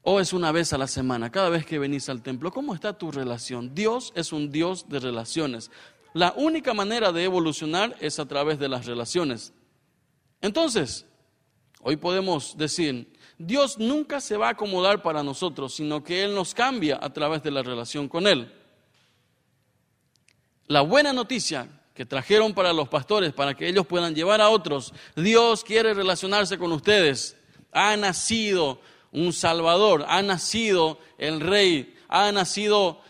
¿O 0.01 0.19
es 0.19 0.33
una 0.33 0.51
vez 0.51 0.73
a 0.73 0.77
la 0.77 0.87
semana, 0.87 1.31
cada 1.31 1.49
vez 1.49 1.65
que 1.65 1.77
venís 1.77 2.09
al 2.09 2.23
templo? 2.23 2.51
¿Cómo 2.51 2.73
está 2.73 2.97
tu 2.97 3.11
relación? 3.11 3.75
Dios 3.75 4.11
es 4.15 4.33
un 4.33 4.51
Dios 4.51 4.89
de 4.89 4.99
relaciones. 4.99 5.69
La 6.13 6.33
única 6.35 6.73
manera 6.73 7.11
de 7.11 7.23
evolucionar 7.23 7.95
es 7.99 8.17
a 8.17 8.27
través 8.27 8.57
de 8.57 8.69
las 8.69 8.85
relaciones. 8.87 9.53
Entonces, 10.41 11.05
hoy 11.81 11.97
podemos 11.97 12.57
decir, 12.57 13.13
Dios 13.39 13.77
nunca 13.77 14.19
se 14.19 14.35
va 14.35 14.49
a 14.49 14.51
acomodar 14.51 15.01
para 15.01 15.23
nosotros, 15.23 15.73
sino 15.73 16.03
que 16.03 16.23
Él 16.23 16.35
nos 16.35 16.53
cambia 16.53 16.99
a 17.01 17.11
través 17.11 17.41
de 17.41 17.51
la 17.51 17.63
relación 17.63 18.09
con 18.09 18.27
Él. 18.27 18.53
La 20.67 20.81
buena 20.81 21.13
noticia 21.13 21.69
que 21.93 22.05
trajeron 22.05 22.53
para 22.53 22.73
los 22.73 22.89
pastores, 22.89 23.31
para 23.31 23.55
que 23.55 23.67
ellos 23.67 23.87
puedan 23.87 24.13
llevar 24.13 24.41
a 24.41 24.49
otros. 24.49 24.93
Dios 25.15 25.63
quiere 25.63 25.93
relacionarse 25.93 26.57
con 26.57 26.73
ustedes. 26.73 27.37
Ha 27.71 27.95
nacido 27.95 28.81
un 29.13 29.31
Salvador, 29.31 30.05
ha 30.09 30.21
nacido 30.21 30.99
el 31.17 31.39
Rey, 31.39 31.95
ha 32.09 32.31
nacido 32.33 33.01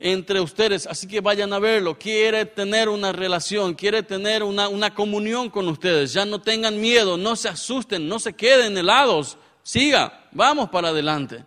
entre 0.00 0.40
ustedes, 0.40 0.88
así 0.88 1.06
que 1.06 1.20
vayan 1.20 1.52
a 1.52 1.60
verlo. 1.60 1.98
Quiere 1.98 2.46
tener 2.46 2.88
una 2.88 3.12
relación, 3.12 3.74
quiere 3.74 4.02
tener 4.02 4.42
una, 4.42 4.68
una 4.68 4.92
comunión 4.92 5.50
con 5.50 5.68
ustedes. 5.68 6.12
Ya 6.12 6.24
no 6.24 6.40
tengan 6.40 6.80
miedo, 6.80 7.16
no 7.16 7.36
se 7.36 7.48
asusten, 7.48 8.08
no 8.08 8.18
se 8.18 8.34
queden 8.34 8.76
helados. 8.76 9.38
Siga, 9.62 10.28
vamos 10.32 10.70
para 10.70 10.88
adelante. 10.88 11.44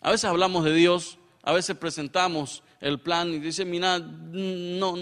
A 0.00 0.10
veces 0.10 0.24
hablamos 0.24 0.64
de 0.64 0.74
Dios, 0.74 1.18
a 1.42 1.52
veces 1.52 1.76
presentamos 1.76 2.62
el 2.80 3.00
plan 3.00 3.28
y 3.28 3.38
dice, 3.38 3.64
mira, 3.64 3.98
no, 3.98 4.94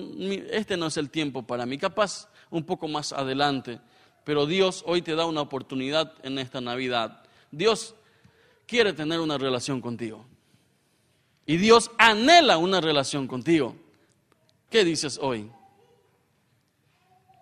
este 0.50 0.76
no 0.76 0.86
es 0.86 0.96
el 0.96 1.10
tiempo 1.10 1.46
para 1.46 1.66
mí, 1.66 1.78
capaz 1.78 2.28
un 2.50 2.64
poco 2.64 2.88
más 2.88 3.12
adelante, 3.12 3.80
pero 4.24 4.46
Dios 4.46 4.82
hoy 4.86 5.02
te 5.02 5.14
da 5.14 5.26
una 5.26 5.40
oportunidad 5.40 6.12
en 6.22 6.38
esta 6.38 6.60
Navidad. 6.60 7.22
Dios 7.50 7.94
quiere 8.66 8.92
tener 8.92 9.20
una 9.20 9.38
relación 9.38 9.80
contigo. 9.80 10.26
Y 11.46 11.56
Dios 11.56 11.90
anhela 11.96 12.58
una 12.58 12.80
relación 12.80 13.26
contigo. 13.26 13.74
¿Qué 14.68 14.84
dices 14.84 15.18
hoy? 15.22 15.50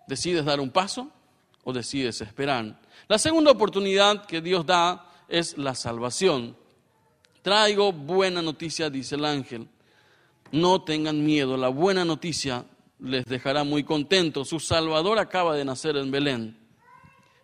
¿Decides 0.07 0.45
dar 0.45 0.61
un 0.61 0.69
paso 0.69 1.11
o 1.65 1.73
decides 1.73 2.21
esperar? 2.21 2.79
La 3.07 3.17
segunda 3.17 3.51
oportunidad 3.51 4.25
que 4.25 4.41
Dios 4.41 4.65
da 4.65 5.09
es 5.27 5.57
la 5.57 5.75
salvación. 5.75 6.55
Traigo 7.41 7.93
buena 7.93 8.41
noticia, 8.41 8.89
dice 8.89 9.15
el 9.15 9.25
ángel. 9.25 9.67
No 10.51 10.81
tengan 10.81 11.25
miedo, 11.25 11.57
la 11.57 11.69
buena 11.69 12.03
noticia 12.05 12.65
les 12.99 13.25
dejará 13.25 13.63
muy 13.63 13.83
contentos. 13.83 14.49
Su 14.49 14.59
Salvador 14.59 15.19
acaba 15.19 15.55
de 15.55 15.65
nacer 15.65 15.97
en 15.97 16.11
Belén. 16.11 16.57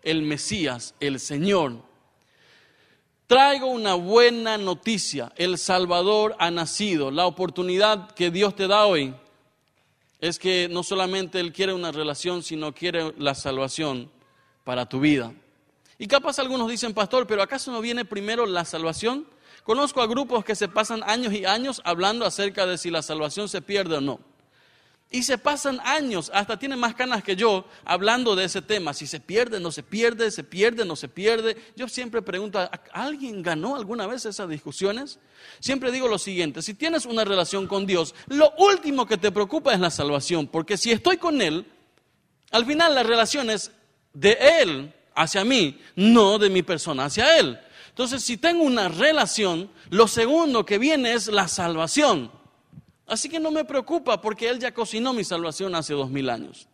El 0.02 0.24
Mesías, 0.24 0.96
el 1.00 1.20
Señor. 1.20 1.78
Traigo 3.28 3.68
una 3.68 3.94
buena 3.94 4.58
noticia. 4.58 5.32
El 5.36 5.58
Salvador 5.58 6.36
ha 6.40 6.52
nacido. 6.52 7.12
La 7.12 7.26
oportunidad 7.26 8.12
que 8.12 8.32
Dios 8.32 8.56
te 8.56 8.68
da 8.68 8.86
hoy 8.86 9.14
es 10.20 10.40
que 10.40 10.68
no 10.70 10.84
solamente 10.84 11.40
Él 11.40 11.52
quiere 11.54 11.74
una 11.74 11.92
relación, 11.92 12.44
sino 12.44 12.74
quiere 12.74 13.14
la 13.18 13.36
salvación 13.36 14.10
para 14.64 14.88
tu 14.88 15.00
vida. 15.00 15.34
Y 15.98 16.08
capaz 16.08 16.40
algunos 16.40 16.70
dicen, 16.70 16.94
pastor, 16.94 17.28
pero 17.28 17.42
¿acaso 17.42 17.72
no 17.72 17.82
viene 17.82 18.06
primero 18.06 18.46
la 18.46 18.66
salvación? 18.66 19.28
Conozco 19.64 20.02
a 20.02 20.08
grupos 20.08 20.44
que 20.44 20.56
se 20.56 20.68
pasan 20.68 21.04
años 21.04 21.34
y 21.34 21.46
años 21.46 21.82
hablando 21.86 22.26
acerca 22.26 22.66
de 22.66 22.78
si 22.78 22.90
la 22.90 23.02
salvación 23.02 23.48
se 23.48 23.62
pierde 23.62 23.98
o 23.98 24.02
no. 24.02 24.20
Y 25.10 25.22
se 25.22 25.38
pasan 25.38 25.80
años, 25.86 26.32
hasta 26.34 26.58
tienen 26.58 26.80
más 26.80 26.96
canas 26.96 27.24
que 27.24 27.36
yo, 27.36 27.66
hablando 27.86 28.36
de 28.36 28.46
ese 28.46 28.64
tema. 28.64 28.96
Si 28.96 29.06
se 29.06 29.20
pierde, 29.20 29.60
no 29.60 29.72
se 29.72 29.84
pierde, 29.84 30.32
se 30.32 30.44
pierde, 30.44 30.86
no 30.86 30.96
se 30.96 31.08
pierde. 31.08 31.56
Yo 31.76 31.88
siempre 31.88 32.24
pregunto, 32.24 32.60
¿alguien 32.92 33.44
ganó 33.44 33.76
alguna 33.76 34.08
vez 34.08 34.26
esas 34.26 34.50
discusiones? 34.50 35.20
Siempre 35.60 35.92
digo 35.92 36.08
lo 36.08 36.18
siguiente, 36.18 36.64
si 36.64 36.74
tienes 36.74 37.06
una 37.06 37.24
relación 37.24 37.68
con 37.68 37.86
Dios, 37.86 38.16
lo 38.28 38.54
último 38.58 39.06
que 39.06 39.18
te 39.18 39.32
preocupa 39.32 39.72
es 39.72 39.80
la 39.80 39.92
salvación, 39.92 40.48
porque 40.48 40.78
si 40.78 40.92
estoy 40.92 41.18
con 41.18 41.44
Él, 41.44 41.68
al 42.50 42.66
final 42.66 42.96
la 42.96 43.04
relación 43.04 43.52
es 43.52 43.72
de 44.14 44.36
Él 44.62 44.94
hacia 45.16 45.44
mí, 45.44 45.80
no 45.96 46.40
de 46.40 46.50
mi 46.50 46.64
persona 46.64 47.06
hacia 47.06 47.38
Él. 47.38 47.60
Entonces, 47.90 48.24
si 48.24 48.38
tengo 48.38 48.64
una 48.64 48.88
relación, 48.88 49.70
lo 49.90 50.08
segundo 50.08 50.66
que 50.66 50.80
viene 50.80 51.14
es 51.14 51.28
la 51.28 51.48
salvación. 51.48 52.32
Así 53.06 53.30
que 53.30 53.40
no 53.40 53.52
me 53.52 53.66
preocupa 53.66 54.20
porque 54.20 54.50
Él 54.50 54.60
ya 54.60 54.74
cocinó 54.74 55.14
mi 55.14 55.24
salvación 55.24 55.76
hace 55.76 55.94
dos 55.94 56.10
mil 56.10 56.30
años. 56.30 56.68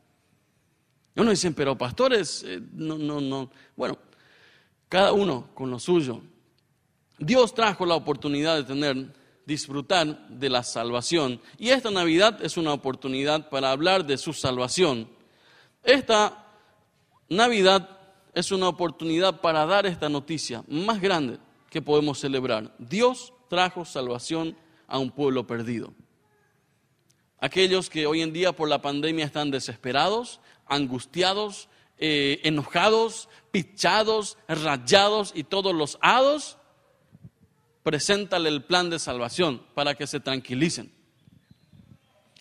Uno 1.16 1.32
dicen, 1.32 1.54
pero 1.54 1.78
pastores, 1.78 2.44
eh, 2.48 2.62
no, 2.72 2.98
no, 2.98 3.20
no. 3.20 3.52
Bueno, 3.76 3.98
cada 4.88 5.12
uno 5.12 5.50
con 5.54 5.70
lo 5.70 5.80
suyo. 5.80 6.22
Dios 7.18 7.54
trajo 7.54 7.86
la 7.86 7.96
oportunidad 7.96 8.56
de 8.56 8.64
tener, 8.64 9.14
disfrutar 9.46 10.30
de 10.30 10.50
la 10.50 10.64
salvación. 10.64 11.42
Y 11.58 11.70
esta 11.70 11.92
Navidad 11.92 12.40
es 12.42 12.56
una 12.56 12.72
oportunidad 12.72 13.50
para 13.50 13.72
hablar 13.72 14.06
de 14.06 14.18
su 14.18 14.32
salvación. 14.32 15.10
Esta 15.84 16.46
Navidad 17.28 17.99
es 18.34 18.52
una 18.52 18.68
oportunidad 18.68 19.42
para 19.42 19.66
dar 19.66 19.86
esta 19.86 20.10
noticia 20.10 20.64
más 20.68 21.02
grande 21.02 21.40
que 21.70 21.82
podemos 21.82 22.20
celebrar. 22.20 22.74
Dios 22.78 23.34
trajo 23.50 23.86
salvación 23.86 24.56
a 24.88 25.00
un 25.00 25.12
pueblo 25.12 25.48
perdido. 25.48 25.94
Aquellos 27.40 27.90
que 27.90 28.06
hoy 28.06 28.22
en 28.22 28.34
día 28.34 28.52
por 28.52 28.68
la 28.68 28.82
pandemia 28.82 29.26
están 29.26 29.50
desesperados, 29.50 30.42
angustiados, 30.66 31.70
eh, 31.98 32.42
enojados, 32.44 33.30
pichados, 33.52 34.38
rayados 34.48 35.32
y 35.34 35.44
todos 35.44 35.74
los 35.74 35.98
hados, 36.02 36.58
preséntale 37.84 38.50
el 38.50 38.64
plan 38.64 38.90
de 38.90 39.00
salvación 39.00 39.64
para 39.74 39.96
que 39.96 40.08
se 40.08 40.20
tranquilicen 40.20 40.99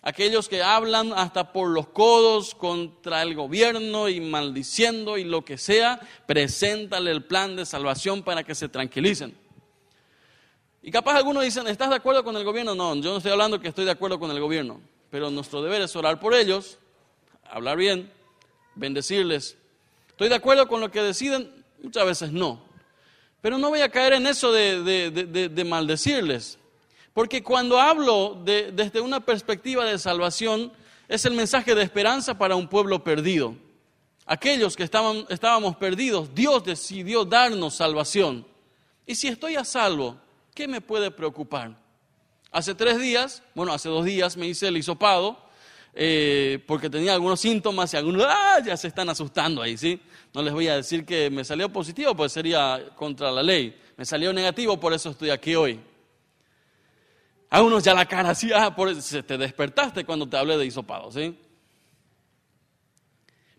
aquellos 0.01 0.47
que 0.47 0.63
hablan 0.63 1.13
hasta 1.13 1.51
por 1.51 1.69
los 1.69 1.87
codos 1.87 2.55
contra 2.55 3.21
el 3.21 3.35
gobierno 3.35 4.09
y 4.09 4.21
maldiciendo 4.21 5.17
y 5.17 5.23
lo 5.23 5.43
que 5.43 5.57
sea, 5.57 5.99
preséntale 6.25 7.11
el 7.11 7.23
plan 7.23 7.55
de 7.55 7.65
salvación 7.65 8.23
para 8.23 8.43
que 8.43 8.55
se 8.55 8.69
tranquilicen. 8.69 9.37
Y 10.81 10.91
capaz 10.91 11.17
algunos 11.17 11.43
dicen, 11.43 11.67
¿estás 11.67 11.89
de 11.89 11.95
acuerdo 11.95 12.23
con 12.23 12.37
el 12.37 12.43
gobierno? 12.43 12.73
No, 12.73 12.95
yo 12.95 13.11
no 13.11 13.17
estoy 13.17 13.31
hablando 13.31 13.59
que 13.59 13.67
estoy 13.67 13.85
de 13.85 13.91
acuerdo 13.91 14.19
con 14.19 14.31
el 14.31 14.39
gobierno, 14.39 14.81
pero 15.09 15.29
nuestro 15.29 15.61
deber 15.61 15.81
es 15.81 15.95
orar 15.95 16.19
por 16.19 16.33
ellos, 16.33 16.79
hablar 17.43 17.77
bien, 17.77 18.11
bendecirles. 18.75 19.57
¿Estoy 20.09 20.29
de 20.29 20.35
acuerdo 20.35 20.67
con 20.67 20.79
lo 20.79 20.89
que 20.89 21.01
deciden? 21.01 21.51
Muchas 21.83 22.05
veces 22.05 22.31
no. 22.31 22.61
Pero 23.41 23.57
no 23.57 23.69
voy 23.69 23.81
a 23.81 23.89
caer 23.89 24.13
en 24.13 24.27
eso 24.27 24.51
de, 24.51 25.49
de 25.49 25.63
maldecirles. 25.63 26.59
Porque 27.13 27.43
cuando 27.43 27.79
hablo 27.79 28.41
desde 28.43 29.01
una 29.01 29.19
perspectiva 29.19 29.85
de 29.85 29.97
salvación, 29.97 30.71
es 31.07 31.25
el 31.25 31.33
mensaje 31.33 31.73
de 31.73 31.83
esperanza 31.83 32.37
para 32.37 32.55
un 32.55 32.67
pueblo 32.67 33.03
perdido. 33.03 33.55
Aquellos 34.25 34.75
que 34.75 34.83
estaban, 34.83 35.25
estábamos 35.29 35.75
perdidos, 35.75 36.33
Dios 36.35 36.63
decidió 36.63 37.25
darnos 37.25 37.75
salvación. 37.75 38.45
Y 39.07 39.15
si 39.15 39.27
estoy 39.27 39.55
a 39.55 39.65
salvo, 39.65 40.17
¿qué 40.53 40.67
me 40.67 40.81
puede 40.81 41.09
preocupar? 41.09 41.75
Hace 42.51 42.75
tres 42.75 42.99
días, 42.99 43.41
bueno, 43.55 43.73
hace 43.73 43.89
dos 43.89 44.05
días 44.05 44.37
me 44.37 44.47
hice 44.47 44.67
el 44.67 44.77
hisopado, 44.77 45.49
eh, 45.95 46.63
porque 46.67 46.91
tenía 46.91 47.13
algunos 47.13 47.39
síntomas 47.39 47.91
y 47.93 47.97
algunos 47.97 48.23
¡ah! 48.27 48.59
ya 48.63 48.77
se 48.77 48.87
están 48.87 49.09
asustando 49.09 49.63
ahí, 49.63 49.77
¿sí? 49.77 49.99
No 50.33 50.43
les 50.43 50.53
voy 50.53 50.67
a 50.67 50.75
decir 50.75 51.05
que 51.05 51.31
me 51.31 51.43
salió 51.43 51.69
positivo, 51.69 52.15
pues 52.15 52.31
sería 52.31 52.91
contra 52.95 53.31
la 53.31 53.41
ley. 53.41 53.75
Me 53.97 54.05
salió 54.05 54.31
negativo, 54.31 54.79
por 54.79 54.93
eso 54.93 55.09
estoy 55.09 55.31
aquí 55.31 55.55
hoy. 55.55 55.79
A 57.49 57.63
unos 57.63 57.83
ya 57.83 57.93
la 57.93 58.05
cara 58.05 58.29
así, 58.29 58.51
ah, 58.53 58.75
por 58.75 58.89
eso 58.89 59.23
te 59.23 59.37
despertaste 59.37 60.05
cuando 60.05 60.29
te 60.29 60.37
hablé 60.37 60.57
de 60.57 60.65
hisopado, 60.65 61.11
¿sí? 61.11 61.35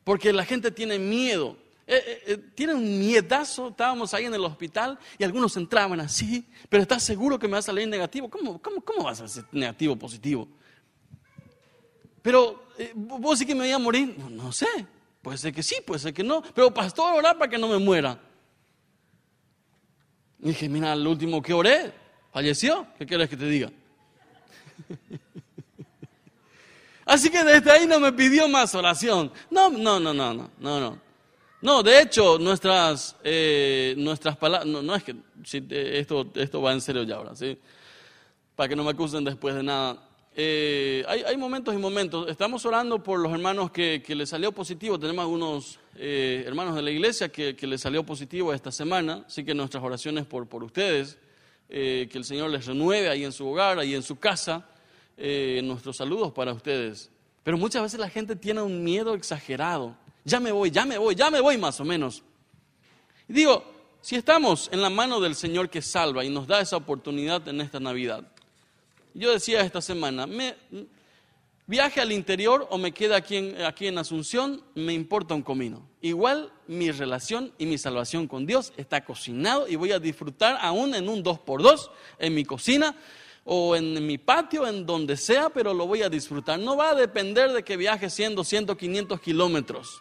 Porque 0.05 0.33
la 0.33 0.45
gente 0.45 0.71
tiene 0.71 0.99
miedo. 0.99 1.57
Eh, 1.87 2.03
eh, 2.07 2.23
eh, 2.27 2.37
tiene 2.55 2.75
un 2.75 2.99
miedazo. 3.01 3.69
Estábamos 3.69 4.15
ahí 4.15 4.25
en 4.25 4.35
el 4.35 4.45
hospital 4.45 4.99
y 5.19 5.25
algunos 5.25 5.57
entraban 5.57 5.99
así, 6.01 6.47
pero 6.69 6.83
¿estás 6.83 7.03
seguro 7.03 7.39
que 7.39 7.49
me 7.49 7.55
va 7.55 7.59
a 7.59 7.63
salir 7.63 7.89
negativo? 7.89 8.31
¿Cómo, 8.31 8.63
cómo, 8.63 8.81
cómo 8.81 9.05
vas 9.05 9.21
a 9.21 9.29
ser 9.29 9.45
negativo 9.51 9.97
positivo? 9.97 10.49
Pero, 12.23 12.69
¿vos 12.95 13.39
sí 13.41 13.47
que 13.47 13.55
me 13.55 13.63
voy 13.63 13.73
a 13.73 13.79
morir? 13.79 14.17
No, 14.31 14.53
sé. 14.53 14.69
Puede 15.21 15.37
ser 15.37 15.53
que 15.53 15.63
sí, 15.63 15.77
puede 15.85 15.99
ser 15.99 16.15
que 16.15 16.23
no. 16.23 16.43
Pero, 16.55 16.73
pastor, 16.73 17.13
orar 17.15 17.37
para 17.37 17.51
que 17.51 17.59
no 17.59 17.67
me 17.67 17.79
muera. 17.79 18.21
Y 20.39 20.49
dije, 20.49 20.69
mira, 20.69 20.93
el 20.93 21.07
último 21.07 21.43
que 21.43 21.53
oré, 21.53 21.93
falleció. 22.33 22.87
¿Qué 22.99 23.05
quieres 23.05 23.29
que 23.29 23.37
te 23.37 23.47
diga? 23.47 23.73
Así 27.05 27.29
que 27.31 27.43
desde 27.43 27.71
ahí 27.73 27.87
no 27.87 27.99
me 27.99 28.13
pidió 28.13 28.49
más 28.49 28.75
oración. 28.75 29.33
No, 29.51 29.69
no, 29.69 29.99
no, 29.99 30.15
no, 30.15 30.33
no, 30.33 30.51
no, 30.61 31.01
no. 31.61 31.83
De 31.83 32.01
hecho, 32.01 32.39
nuestras, 32.39 33.17
eh, 33.25 33.95
nuestras 33.97 34.37
palabras, 34.37 34.67
no, 34.67 34.95
es 34.95 35.03
que 35.03 35.17
esto, 35.99 36.31
esto 36.37 36.63
va 36.63 36.73
en 36.73 36.81
serio 36.81 37.03
ya 37.03 37.17
ahora, 37.17 37.35
¿sí? 37.35 37.59
Para 38.55 38.69
que 38.69 38.77
no 38.77 38.85
me 38.85 38.91
acusen 38.91 39.25
después 39.25 39.57
de 39.57 39.63
nada. 39.63 40.07
eh, 40.37 41.05
hay, 41.09 41.37
momentos 41.37 41.75
y 41.75 41.79
momentos. 41.79 42.29
Estamos 42.29 42.65
orando 42.65 43.03
por 43.03 43.19
los 43.19 43.33
hermanos 43.33 43.73
que, 43.73 44.03
que 44.07 44.15
les 44.15 44.29
salió 44.29 44.53
positivo. 44.53 44.99
Tenemos 44.99 45.23
algunos 45.25 45.81
eh, 45.97 46.45
hermanos 46.47 46.77
de 46.77 46.83
la 46.83 46.91
iglesia 46.93 47.29
que, 47.31 47.57
que 47.57 47.67
les 47.67 47.81
salió 47.81 48.05
positivo 48.05 48.53
esta 48.55 48.71
semana. 48.71 49.25
Así 49.27 49.45
que 49.45 49.53
nuestras 49.55 49.83
oraciones 49.83 50.27
por, 50.27 50.47
por 50.47 50.63
ustedes. 50.63 51.19
Eh, 51.73 52.09
que 52.11 52.19
el 52.19 52.25
Señor 52.25 52.51
les 52.51 52.67
renueve 52.67 53.09
ahí 53.09 53.25
en 53.25 53.31
su 53.31 53.47
hogar, 53.49 53.79
ahí 53.79 53.95
en 53.95 54.03
su 54.03 54.19
casa. 54.19 54.67
Nuestros 55.63 55.97
saludos 55.97 56.33
para 56.33 56.53
ustedes. 56.53 57.11
Pero 57.43 57.59
muchas 57.59 57.83
veces 57.83 58.01
la 58.01 58.09
gente 58.09 58.37
tiene 58.37 58.63
un 58.63 58.83
miedo 58.83 59.15
exagerado. 59.15 59.97
Ya 60.25 60.41
me 60.41 60.53
voy, 60.53 60.71
ya 60.71 60.85
me 60.85 60.99
voy, 60.99 61.15
ya 61.15 61.31
me 61.31 61.41
voy 61.41 61.59
más 61.59 61.81
o 61.81 61.85
menos. 61.85 62.23
Y 63.29 63.33
digo, 63.33 63.65
si 64.01 64.17
estamos 64.17 64.69
en 64.73 64.83
la 64.83 64.91
mano 64.91 65.21
del 65.21 65.35
Señor 65.35 65.71
que 65.71 65.83
salva 65.83 66.25
y 66.25 66.31
nos 66.31 66.47
da 66.47 66.61
esa 66.61 66.77
oportunidad 66.77 67.47
en 67.49 67.61
esta 67.61 67.81
Navidad, 67.81 68.25
yo 69.15 69.33
decía 69.33 69.61
esta 69.63 69.81
semana, 69.81 70.27
viaje 71.67 72.01
al 72.01 72.13
interior 72.13 72.67
o 72.71 72.79
me 72.79 72.93
quede 72.93 73.15
aquí 73.15 73.37
en, 73.37 73.63
aquí 73.63 73.87
en 73.87 73.99
Asunción, 73.99 74.63
me 74.75 74.93
importa 74.93 75.35
un 75.35 75.43
comino. 75.43 75.89
Igual 76.01 76.53
mi 76.67 76.91
relación 76.91 77.53
y 77.59 77.67
mi 77.67 77.79
salvación 77.79 78.27
con 78.27 78.47
Dios 78.47 78.73
está 78.77 79.05
cocinado 79.05 79.69
y 79.69 79.77
voy 79.77 79.93
a 79.93 79.99
disfrutar 79.99 80.59
aún 80.61 80.95
en 80.95 81.09
un 81.09 81.23
2x2 81.25 81.91
en 82.19 82.35
mi 82.35 82.45
cocina 82.45 82.97
o 83.45 83.75
en 83.75 84.07
mi 84.07 84.19
patio, 84.19 84.67
en 84.67 84.87
donde 84.87 85.17
sea, 85.17 85.51
pero 85.51 85.75
lo 85.75 85.87
voy 85.87 86.03
a 86.03 86.09
disfrutar. 86.09 86.59
No 86.59 86.77
va 86.77 86.91
a 86.91 86.95
depender 86.95 87.53
de 87.53 87.63
que 87.63 87.77
viaje 87.77 88.11
100, 88.11 88.35
200, 88.35 88.77
500 88.77 89.21
kilómetros. 89.21 90.01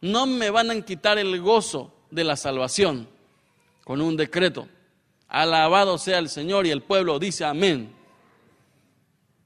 No 0.00 0.26
me 0.26 0.50
van 0.50 0.70
a 0.70 0.80
quitar 0.82 1.18
el 1.18 1.40
gozo 1.40 1.92
de 2.10 2.24
la 2.24 2.36
salvación 2.36 3.08
con 3.84 4.00
un 4.00 4.16
decreto. 4.16 4.68
Alabado 5.28 5.98
sea 5.98 6.18
el 6.18 6.28
Señor 6.28 6.66
y 6.66 6.70
el 6.70 6.82
pueblo 6.82 7.18
dice 7.18 7.44
amén. 7.44 7.94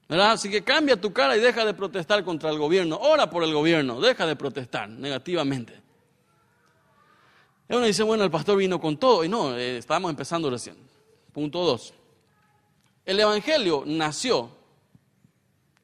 Así 0.07 0.49
que 0.49 0.63
cambia 0.63 0.99
tu 0.99 1.11
cara 1.11 1.35
y 1.35 1.39
deja 1.39 1.65
de 1.65 1.73
protestar 1.73 2.23
contra 2.23 2.49
el 2.51 2.57
gobierno. 2.57 2.97
Ora 3.01 3.29
por 3.29 3.43
el 3.43 3.53
gobierno, 3.53 3.99
deja 3.99 4.25
de 4.25 4.35
protestar 4.35 4.89
negativamente. 4.89 5.81
Y 7.69 7.75
uno 7.75 7.85
dice, 7.85 8.03
bueno, 8.03 8.23
el 8.23 8.29
pastor 8.29 8.57
vino 8.57 8.79
con 8.79 8.97
todo. 8.97 9.23
Y 9.23 9.29
no, 9.29 9.57
eh, 9.57 9.77
estábamos 9.77 10.11
empezando 10.11 10.49
recién. 10.49 10.75
Punto 11.31 11.63
dos. 11.63 11.93
El 13.05 13.19
Evangelio 13.19 13.83
nació 13.85 14.49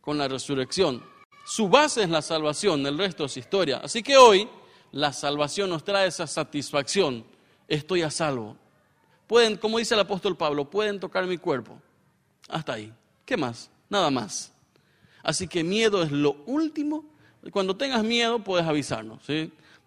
con 0.02 0.18
la 0.18 0.28
resurrección. 0.28 1.04
Su 1.46 1.68
base 1.68 2.04
es 2.04 2.10
la 2.10 2.22
salvación, 2.22 2.86
el 2.86 2.98
resto 2.98 3.26
es 3.26 3.38
historia. 3.38 3.78
Así 3.84 4.04
que 4.04 4.18
hoy 4.18 4.48
la 4.92 5.12
salvación 5.14 5.70
nos 5.70 5.84
trae 5.84 6.08
esa 6.08 6.28
satisfacción. 6.28 7.26
Estoy 7.68 8.04
a 8.04 8.12
salvo. 8.12 8.56
Pueden, 9.28 9.58
como 9.58 9.78
dice 9.78 9.94
el 9.94 10.00
apóstol 10.00 10.38
Pablo, 10.38 10.70
pueden 10.70 11.00
tocar 11.00 11.26
mi 11.26 11.38
cuerpo. 11.38 11.80
Hasta 12.48 12.74
ahí. 12.74 12.94
¿Qué 13.26 13.38
más? 13.38 13.70
nada 13.90 14.10
más. 14.10 14.54
Así 15.24 15.48
que 15.48 15.64
miedo 15.64 16.04
es 16.04 16.12
lo 16.12 16.44
último. 16.46 17.04
Cuando 17.52 17.76
tengas 17.76 18.04
miedo, 18.04 18.40
puedes 18.44 18.66
avisarnos. 18.66 19.20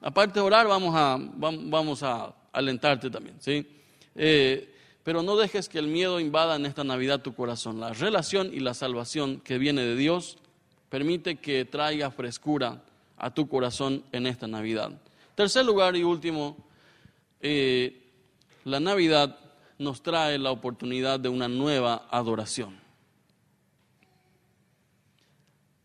Aparte 0.00 0.40
de 0.40 0.46
orar, 0.46 0.66
vamos 0.66 0.94
a, 0.94 1.16
vamos 1.18 2.02
a 2.02 2.34
alentarte 2.52 3.08
también. 3.08 3.36
¿sí? 3.40 3.66
Eh, 4.14 4.71
pero 5.02 5.22
no 5.22 5.36
dejes 5.36 5.68
que 5.68 5.78
el 5.78 5.88
miedo 5.88 6.20
invada 6.20 6.56
en 6.56 6.66
esta 6.66 6.84
Navidad 6.84 7.22
tu 7.22 7.34
corazón. 7.34 7.80
La 7.80 7.92
relación 7.92 8.50
y 8.52 8.60
la 8.60 8.74
salvación 8.74 9.40
que 9.40 9.58
viene 9.58 9.82
de 9.82 9.96
Dios 9.96 10.38
permite 10.88 11.36
que 11.36 11.64
traiga 11.64 12.10
frescura 12.10 12.82
a 13.16 13.32
tu 13.32 13.48
corazón 13.48 14.04
en 14.12 14.26
esta 14.26 14.46
Navidad. 14.46 14.92
Tercer 15.34 15.64
lugar 15.64 15.96
y 15.96 16.02
último, 16.02 16.56
eh, 17.40 18.10
la 18.64 18.78
Navidad 18.78 19.38
nos 19.78 20.02
trae 20.02 20.38
la 20.38 20.50
oportunidad 20.50 21.18
de 21.18 21.28
una 21.28 21.48
nueva 21.48 22.06
adoración. 22.10 22.78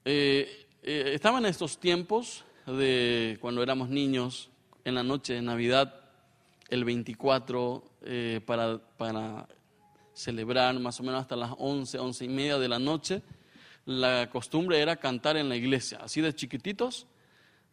Eh, 0.05 0.67
eh, 0.83 1.11
estaban 1.13 1.45
estos 1.45 1.79
tiempos 1.79 2.43
de 2.65 3.37
cuando 3.41 3.63
éramos 3.63 3.89
niños, 3.89 4.49
en 4.85 4.95
la 4.95 5.03
noche 5.03 5.33
de 5.33 5.41
Navidad, 5.41 6.06
el 6.69 6.83
24, 6.83 7.83
eh, 8.03 8.41
para, 8.45 8.77
para 8.97 9.47
celebrar 10.13 10.77
más 10.79 10.99
o 10.99 11.03
menos 11.03 11.21
hasta 11.21 11.35
las 11.35 11.51
11, 11.57 11.99
11 11.99 12.25
y 12.25 12.29
media 12.29 12.57
de 12.57 12.67
la 12.67 12.79
noche. 12.79 13.21
La 13.85 14.29
costumbre 14.29 14.79
era 14.79 14.97
cantar 14.97 15.37
en 15.37 15.47
la 15.47 15.55
iglesia, 15.55 15.99
así 16.01 16.19
de 16.19 16.33
chiquititos. 16.33 17.07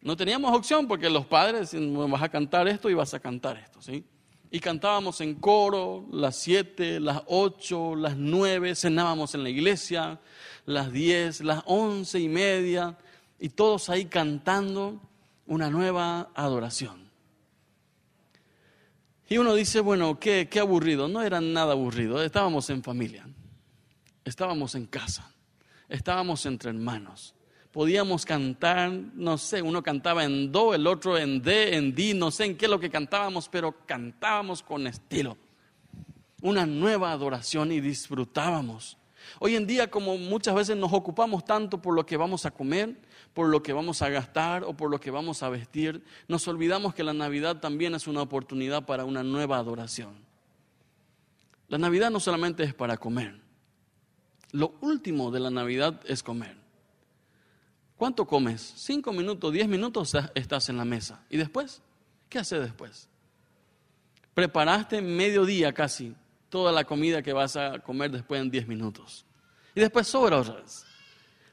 No 0.01 0.15
teníamos 0.15 0.55
opción 0.55 0.87
porque 0.87 1.09
los 1.09 1.25
padres 1.25 1.71
decían, 1.71 2.11
vas 2.11 2.21
a 2.21 2.29
cantar 2.29 2.67
esto 2.67 2.89
y 2.89 2.93
vas 2.93 3.13
a 3.13 3.19
cantar 3.19 3.57
esto, 3.57 3.81
¿sí? 3.81 4.05
Y 4.51 4.59
cantábamos 4.59 5.19
en 5.21 5.35
coro 5.35 6.05
las 6.11 6.37
7, 6.37 6.99
las 6.99 7.23
8, 7.25 7.95
las 7.95 8.15
9, 8.15 8.75
cenábamos 8.75 9.33
en 9.35 9.43
la 9.43 9.49
iglesia, 9.49 10.19
las 10.65 10.93
diez, 10.93 11.41
las 11.41 11.63
once 11.65 12.19
y 12.19 12.29
media, 12.29 12.97
y 13.39 13.49
todos 13.49 13.89
ahí 13.89 14.05
cantando 14.05 15.01
una 15.47 15.69
nueva 15.69 16.29
adoración. 16.35 17.04
Y 19.27 19.37
uno 19.37 19.55
dice, 19.55 19.79
bueno, 19.79 20.19
qué, 20.19 20.47
qué 20.49 20.59
aburrido. 20.59 21.07
No 21.07 21.21
era 21.21 21.41
nada 21.41 21.71
aburrido, 21.71 22.21
estábamos 22.23 22.69
en 22.69 22.83
familia, 22.83 23.27
estábamos 24.23 24.75
en 24.75 24.85
casa, 24.85 25.31
estábamos 25.89 26.45
entre 26.45 26.69
hermanos. 26.69 27.33
Podíamos 27.71 28.25
cantar, 28.25 28.89
no 28.91 29.37
sé, 29.37 29.61
uno 29.61 29.83
cantaba 29.83 30.23
en 30.23 30.51
do, 30.51 30.73
el 30.73 30.87
otro 30.87 31.17
en 31.17 31.41
de, 31.41 31.75
en 31.75 31.93
di, 31.93 32.13
no 32.13 32.31
sé 32.31 32.45
en 32.45 32.55
qué 32.55 32.69
lo 32.69 32.79
que 32.79 32.89
cantábamos, 32.89 33.49
pero 33.49 33.85
cantábamos 33.85 34.63
con 34.63 34.87
estilo. 34.87 35.37
Una 36.41 36.65
nueva 36.65 37.11
adoración 37.11 37.71
y 37.71 37.81
disfrutábamos. 37.81 38.97
Hoy 39.39 39.55
en 39.55 39.67
día, 39.67 39.89
como 39.89 40.17
muchas 40.17 40.55
veces 40.55 40.77
nos 40.77 40.93
ocupamos 40.93 41.45
tanto 41.45 41.81
por 41.81 41.95
lo 41.95 42.05
que 42.05 42.17
vamos 42.17 42.45
a 42.45 42.51
comer, 42.51 42.95
por 43.33 43.47
lo 43.47 43.61
que 43.61 43.73
vamos 43.73 44.01
a 44.01 44.09
gastar 44.09 44.63
o 44.63 44.73
por 44.73 44.89
lo 44.89 44.99
que 44.99 45.11
vamos 45.11 45.43
a 45.43 45.49
vestir, 45.49 46.03
nos 46.27 46.47
olvidamos 46.47 46.93
que 46.93 47.03
la 47.03 47.13
Navidad 47.13 47.59
también 47.59 47.95
es 47.95 48.07
una 48.07 48.21
oportunidad 48.21 48.85
para 48.85 49.05
una 49.05 49.23
nueva 49.23 49.57
adoración. 49.57 50.13
La 51.67 51.77
Navidad 51.77 52.11
no 52.11 52.19
solamente 52.19 52.63
es 52.63 52.73
para 52.73 52.97
comer. 52.97 53.39
Lo 54.51 54.75
último 54.81 55.31
de 55.31 55.39
la 55.39 55.49
Navidad 55.49 55.99
es 56.05 56.23
comer. 56.23 56.55
¿Cuánto 57.97 58.25
comes? 58.25 58.73
Cinco 58.75 59.11
minutos, 59.13 59.51
diez 59.51 59.67
minutos 59.67 60.15
estás 60.35 60.69
en 60.69 60.77
la 60.77 60.85
mesa. 60.85 61.23
¿Y 61.29 61.37
después? 61.37 61.81
¿Qué 62.29 62.39
haces 62.39 62.61
después? 62.61 63.07
Preparaste 64.33 65.01
mediodía 65.01 65.73
casi 65.73 66.13
toda 66.49 66.71
la 66.71 66.83
comida 66.83 67.21
que 67.21 67.33
vas 67.33 67.55
a 67.55 67.79
comer 67.79 68.11
después 68.11 68.41
en 68.41 68.49
10 68.49 68.67
minutos. 68.67 69.25
Y 69.73 69.81
después 69.81 70.07
sobra 70.07 70.39
otra. 70.39 70.63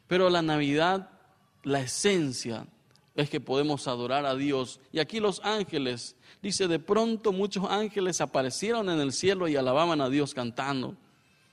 Pero 0.06 0.30
la 0.30 0.42
Navidad, 0.42 1.10
la 1.64 1.80
esencia 1.80 2.66
es 3.14 3.28
que 3.28 3.40
podemos 3.40 3.88
adorar 3.88 4.24
a 4.26 4.34
Dios. 4.34 4.80
Y 4.92 4.98
aquí 4.98 5.20
los 5.20 5.40
ángeles, 5.44 6.16
dice, 6.40 6.68
de 6.68 6.78
pronto 6.78 7.32
muchos 7.32 7.64
ángeles 7.68 8.20
aparecieron 8.20 8.88
en 8.90 9.00
el 9.00 9.12
cielo 9.12 9.48
y 9.48 9.56
alababan 9.56 10.00
a 10.00 10.08
Dios 10.08 10.34
cantando. 10.34 10.96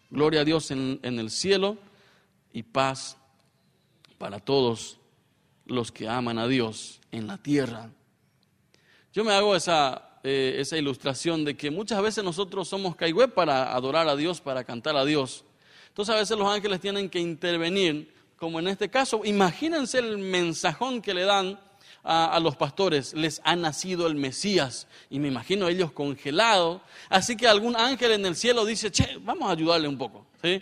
Gloria 0.09 0.41
a 0.41 0.45
Dios 0.45 0.71
en, 0.71 0.99
el 1.03 1.29
cielo 1.29 1.77
y 2.51 2.63
paz 2.63 3.17
para 4.17 4.39
todos 4.39 4.99
los 5.65 5.91
que 5.91 6.07
aman 6.07 6.39
a 6.39 6.47
Dios 6.47 6.99
en 7.11 7.27
la 7.27 7.37
tierra. 7.37 7.91
Yo 9.13 9.23
me 9.23 9.33
hago 9.33 9.55
esa 9.55 10.08
eh, 10.23 10.57
esa 10.59 10.77
ilustración 10.77 11.45
de 11.45 11.55
que 11.55 11.71
muchas 11.71 12.01
veces 12.01 12.23
nosotros 12.23 12.67
somos 12.67 12.95
caigüe 12.95 13.29
para 13.29 13.73
adorar 13.73 14.07
a 14.09 14.15
Dios, 14.15 14.41
para 14.41 14.63
cantar 14.63 14.97
a 14.97 15.05
Dios. 15.05 15.45
Entonces 15.87 16.13
a 16.13 16.17
veces 16.17 16.37
los 16.37 16.47
ángeles 16.47 16.81
tienen 16.81 17.09
que 17.09 17.19
intervenir, 17.19 18.13
como 18.37 18.59
en 18.59 18.67
este 18.67 18.89
caso. 18.89 19.21
Imagínense 19.23 19.99
el 19.99 20.17
mensajón 20.17 21.01
que 21.01 21.13
le 21.13 21.23
dan 21.23 21.59
a, 22.03 22.39
los 22.39 22.55
pastores, 22.55 23.13
les 23.13 23.41
ha 23.43 23.55
nacido 23.55 24.07
el 24.07 24.15
Mesías, 24.15 24.87
y 25.09 25.19
me 25.19 25.27
imagino 25.27 25.67
ellos 25.67 25.91
congelados. 25.91 26.81
Así 27.09 27.37
que 27.37 27.47
algún 27.47 27.75
ángel 27.75 28.11
en 28.11 28.25
el 28.25 28.35
cielo 28.35 28.65
dice, 28.65 28.91
che, 28.91 29.17
vamos 29.21 29.49
a 29.49 29.53
ayudarle 29.53 29.87
un 29.87 29.97
poco, 29.97 30.25
¿sí? 30.41 30.61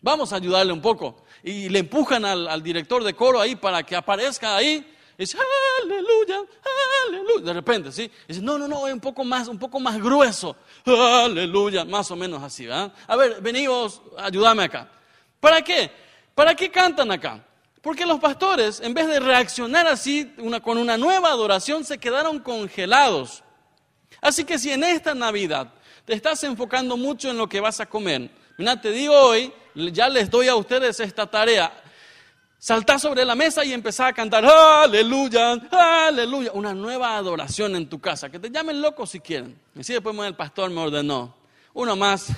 Vamos 0.00 0.32
a 0.32 0.36
ayudarle 0.36 0.72
un 0.72 0.80
poco. 0.80 1.24
Y 1.42 1.68
le 1.68 1.80
empujan 1.80 2.24
al, 2.24 2.48
al 2.48 2.62
director 2.62 3.02
de 3.04 3.14
coro 3.14 3.40
ahí 3.40 3.56
para 3.56 3.82
que 3.82 3.96
aparezca 3.96 4.56
ahí 4.56 4.84
dice, 5.18 5.36
aleluya, 5.82 6.44
aleluya. 7.06 7.44
De 7.44 7.52
repente, 7.52 7.92
¿sí? 7.92 8.10
dice, 8.26 8.40
no, 8.40 8.56
no, 8.56 8.68
no, 8.68 8.86
es 8.86 8.94
un 8.94 9.00
poco 9.00 9.24
más, 9.24 9.48
un 9.48 9.58
poco 9.58 9.80
más 9.80 10.00
grueso. 10.00 10.56
Aleluya, 10.86 11.84
más 11.84 12.10
o 12.10 12.16
menos 12.16 12.42
así, 12.42 12.66
¿verdad? 12.66 12.92
A 13.06 13.16
ver, 13.16 13.40
venimos, 13.40 14.00
ayúdame 14.16 14.62
acá. 14.64 14.88
¿Para 15.40 15.60
qué? 15.62 15.90
¿Para 16.34 16.54
qué 16.54 16.70
cantan 16.70 17.10
acá? 17.10 17.44
Porque 17.82 18.06
los 18.06 18.20
pastores, 18.20 18.80
en 18.80 18.94
vez 18.94 19.06
de 19.06 19.20
reaccionar 19.20 19.86
así 19.86 20.32
con 20.62 20.78
una 20.78 20.96
nueva 20.96 21.30
adoración, 21.30 21.84
se 21.84 21.98
quedaron 21.98 22.38
congelados. 22.38 23.42
Así 24.20 24.44
que 24.44 24.58
si 24.58 24.70
en 24.70 24.84
esta 24.84 25.14
Navidad 25.14 25.72
te 26.04 26.14
estás 26.14 26.42
enfocando 26.44 26.96
mucho 26.96 27.30
en 27.30 27.38
lo 27.38 27.48
que 27.48 27.60
vas 27.60 27.80
a 27.80 27.86
comer, 27.86 28.30
mira, 28.56 28.80
te 28.80 28.90
digo 28.90 29.14
hoy, 29.14 29.52
ya 29.74 30.08
les 30.08 30.30
doy 30.30 30.48
a 30.48 30.56
ustedes 30.56 31.00
esta 31.00 31.26
tarea 31.26 31.72
Saltá 32.60 32.98
sobre 32.98 33.24
la 33.24 33.36
mesa 33.36 33.64
y 33.64 33.72
empezá 33.72 34.08
a 34.08 34.12
cantar, 34.12 34.44
aleluya, 34.44 35.52
aleluya. 36.08 36.50
Una 36.52 36.74
nueva 36.74 37.16
adoración 37.16 37.76
en 37.76 37.88
tu 37.88 38.00
casa. 38.00 38.30
Que 38.30 38.40
te 38.40 38.50
llamen 38.50 38.82
loco 38.82 39.06
si 39.06 39.20
quieren. 39.20 39.56
Y 39.76 39.84
si 39.84 39.92
después 39.92 40.16
el 40.18 40.34
pastor 40.34 40.68
me 40.70 40.80
ordenó. 40.80 41.36
Uno 41.72 41.94
más. 41.94 42.32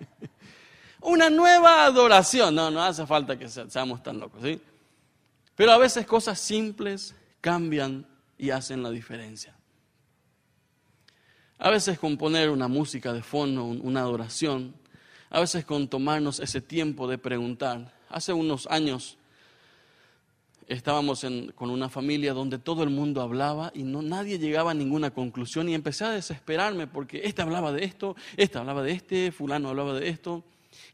Una 1.02 1.28
nueva 1.28 1.84
adoración. 1.84 2.54
No, 2.54 2.70
no 2.70 2.82
hace 2.82 3.06
falta 3.06 3.38
que 3.38 3.48
seamos 3.48 4.02
tan 4.02 4.18
locos, 4.18 4.42
¿sí? 4.42 4.58
Pero 5.54 5.72
a 5.72 5.78
veces 5.78 6.06
cosas 6.06 6.40
simples 6.40 7.14
cambian 7.42 8.06
y 8.38 8.50
hacen 8.50 8.82
la 8.82 8.90
diferencia. 8.90 9.54
A 11.58 11.70
veces 11.70 11.98
con 11.98 12.16
poner 12.16 12.48
una 12.48 12.68
música 12.68 13.12
de 13.12 13.22
fondo, 13.22 13.64
una 13.64 14.00
adoración, 14.00 14.74
a 15.28 15.40
veces 15.40 15.66
con 15.66 15.88
tomarnos 15.88 16.40
ese 16.40 16.62
tiempo 16.62 17.06
de 17.08 17.18
preguntar. 17.18 17.92
Hace 18.08 18.32
unos 18.32 18.66
años 18.68 19.17
estábamos 20.68 21.26
con 21.54 21.70
una 21.70 21.88
familia 21.88 22.34
donde 22.34 22.58
todo 22.58 22.82
el 22.82 22.90
mundo 22.90 23.22
hablaba 23.22 23.72
y 23.74 23.82
no, 23.82 24.02
nadie 24.02 24.38
llegaba 24.38 24.72
a 24.72 24.74
ninguna 24.74 25.10
conclusión 25.10 25.68
y 25.68 25.74
empecé 25.74 26.04
a 26.04 26.10
desesperarme 26.10 26.86
porque 26.86 27.22
este 27.24 27.42
hablaba 27.42 27.72
de 27.72 27.84
esto, 27.84 28.14
este 28.36 28.58
hablaba 28.58 28.82
de 28.82 28.92
este, 28.92 29.32
fulano 29.32 29.70
hablaba 29.70 29.94
de 29.94 30.08
esto. 30.08 30.44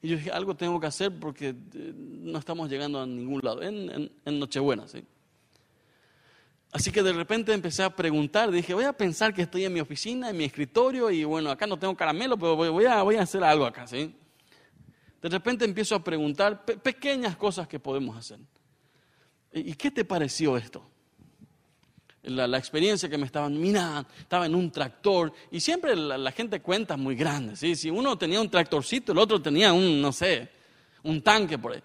Y 0.01 0.09
yo 0.09 0.17
dije, 0.17 0.31
algo 0.31 0.55
tengo 0.55 0.79
que 0.81 0.87
hacer 0.87 1.13
porque 1.19 1.49
eh, 1.49 1.93
no 1.97 2.39
estamos 2.39 2.71
llegando 2.71 3.01
a 3.01 3.07
ningún 3.07 3.41
lado, 3.43 3.63
en, 3.63 4.11
en 4.25 4.39
Nochebuena, 4.39 4.87
¿sí? 4.87 5.05
Así 6.71 6.91
que 6.91 7.03
de 7.03 7.13
repente 7.13 7.53
empecé 7.53 7.85
a 7.85 7.95
preguntar, 7.95 8.51
dije, 8.51 8.75
voy 8.75 8.85
a 8.85 8.93
pensar 8.93 9.33
que 9.33 9.43
estoy 9.43 9.65
en 9.65 9.73
mi 9.73 9.81
oficina, 9.81 10.31
en 10.31 10.37
mi 10.37 10.45
escritorio, 10.45 11.09
y 11.11 11.23
bueno, 11.23 11.51
acá 11.51 11.69
no 11.69 11.79
tengo 11.79 11.97
caramelo, 11.97 12.37
pero 12.37 12.57
voy 12.57 12.85
a, 12.85 13.03
voy 13.03 13.15
a 13.15 13.23
hacer 13.23 13.45
algo 13.45 13.65
acá, 13.65 13.87
¿sí? 13.87 14.13
De 15.23 15.29
repente 15.29 15.65
empiezo 15.65 15.95
a 15.95 16.03
preguntar 16.03 16.65
pequeñas 16.65 17.37
cosas 17.37 17.69
que 17.69 17.79
podemos 17.79 18.17
hacer. 18.17 18.39
¿Y 19.55 19.75
qué 19.75 19.91
te 19.93 20.05
pareció 20.05 20.57
esto? 20.57 20.85
La, 22.23 22.59
experiencia 22.59 23.09
que 23.09 23.19
me 23.19 23.27
estaban, 23.27 23.61
mira, 23.61 24.05
estaba 24.19 24.47
en 24.47 24.55
un 24.55 24.71
tractor, 24.71 25.33
y 25.51 25.61
siempre 25.61 25.95
la, 25.95 26.33
gente 26.33 26.61
cuenta 26.61 26.97
muy 26.97 27.15
grande, 27.15 27.55
¿sí? 27.55 27.77
Si 27.77 27.91
uno 27.91 28.17
tenía 28.17 28.41
un 28.41 28.51
tractorcito, 28.51 29.13
el 29.13 29.19
otro 29.19 29.41
tenía 29.41 29.73
un, 29.73 30.01
no 30.01 30.11
sé, 30.11 30.49
un 31.03 31.23
tanque 31.23 31.59
por 31.59 31.73
ahí. 31.73 31.83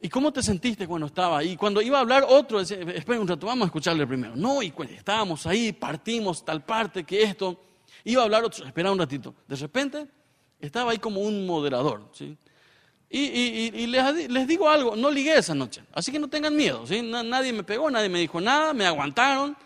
¿Y 0.00 0.08
cómo 0.08 0.32
te 0.32 0.42
sentiste 0.42 0.86
cuando 0.86 1.08
estaba 1.08 1.38
ahí? 1.38 1.56
Cuando 1.56 1.82
iba 1.82 1.98
a 1.98 2.00
hablar 2.00 2.24
otro, 2.26 2.60
decía, 2.60 2.78
espera 2.94 3.20
un 3.20 3.28
rato, 3.28 3.46
vamos 3.46 3.64
a 3.64 3.66
escucharle 3.66 4.06
primero. 4.06 4.34
No, 4.34 4.62
y 4.62 4.72
estábamos 4.96 5.46
ahí, 5.46 5.72
partimos 5.72 6.42
tal 6.42 6.64
parte 6.64 7.04
que 7.04 7.22
esto. 7.22 7.60
Iba 8.04 8.22
a 8.22 8.24
hablar 8.24 8.44
otro, 8.44 8.64
espera 8.64 8.90
un 8.90 8.98
ratito. 8.98 9.34
De 9.46 9.56
repente, 9.56 10.06
estaba 10.58 10.92
ahí 10.92 10.98
como 10.98 11.20
un 11.20 11.44
moderador. 11.44 12.08
¿sí? 12.12 12.34
Y, 13.12 13.86
les, 13.88 14.46
digo 14.46 14.68
algo, 14.68 14.94
no 14.94 15.10
ligué 15.10 15.36
esa 15.36 15.52
noche, 15.52 15.82
así 15.92 16.12
que 16.12 16.20
no 16.20 16.28
tengan 16.28 16.54
miedo. 16.54 16.84
Nadie 17.02 17.52
me 17.52 17.64
pegó, 17.64 17.90
nadie 17.90 18.08
me 18.08 18.20
dijo 18.20 18.40
nada, 18.40 18.72
me 18.72 18.86
aguantaron. 18.86 19.56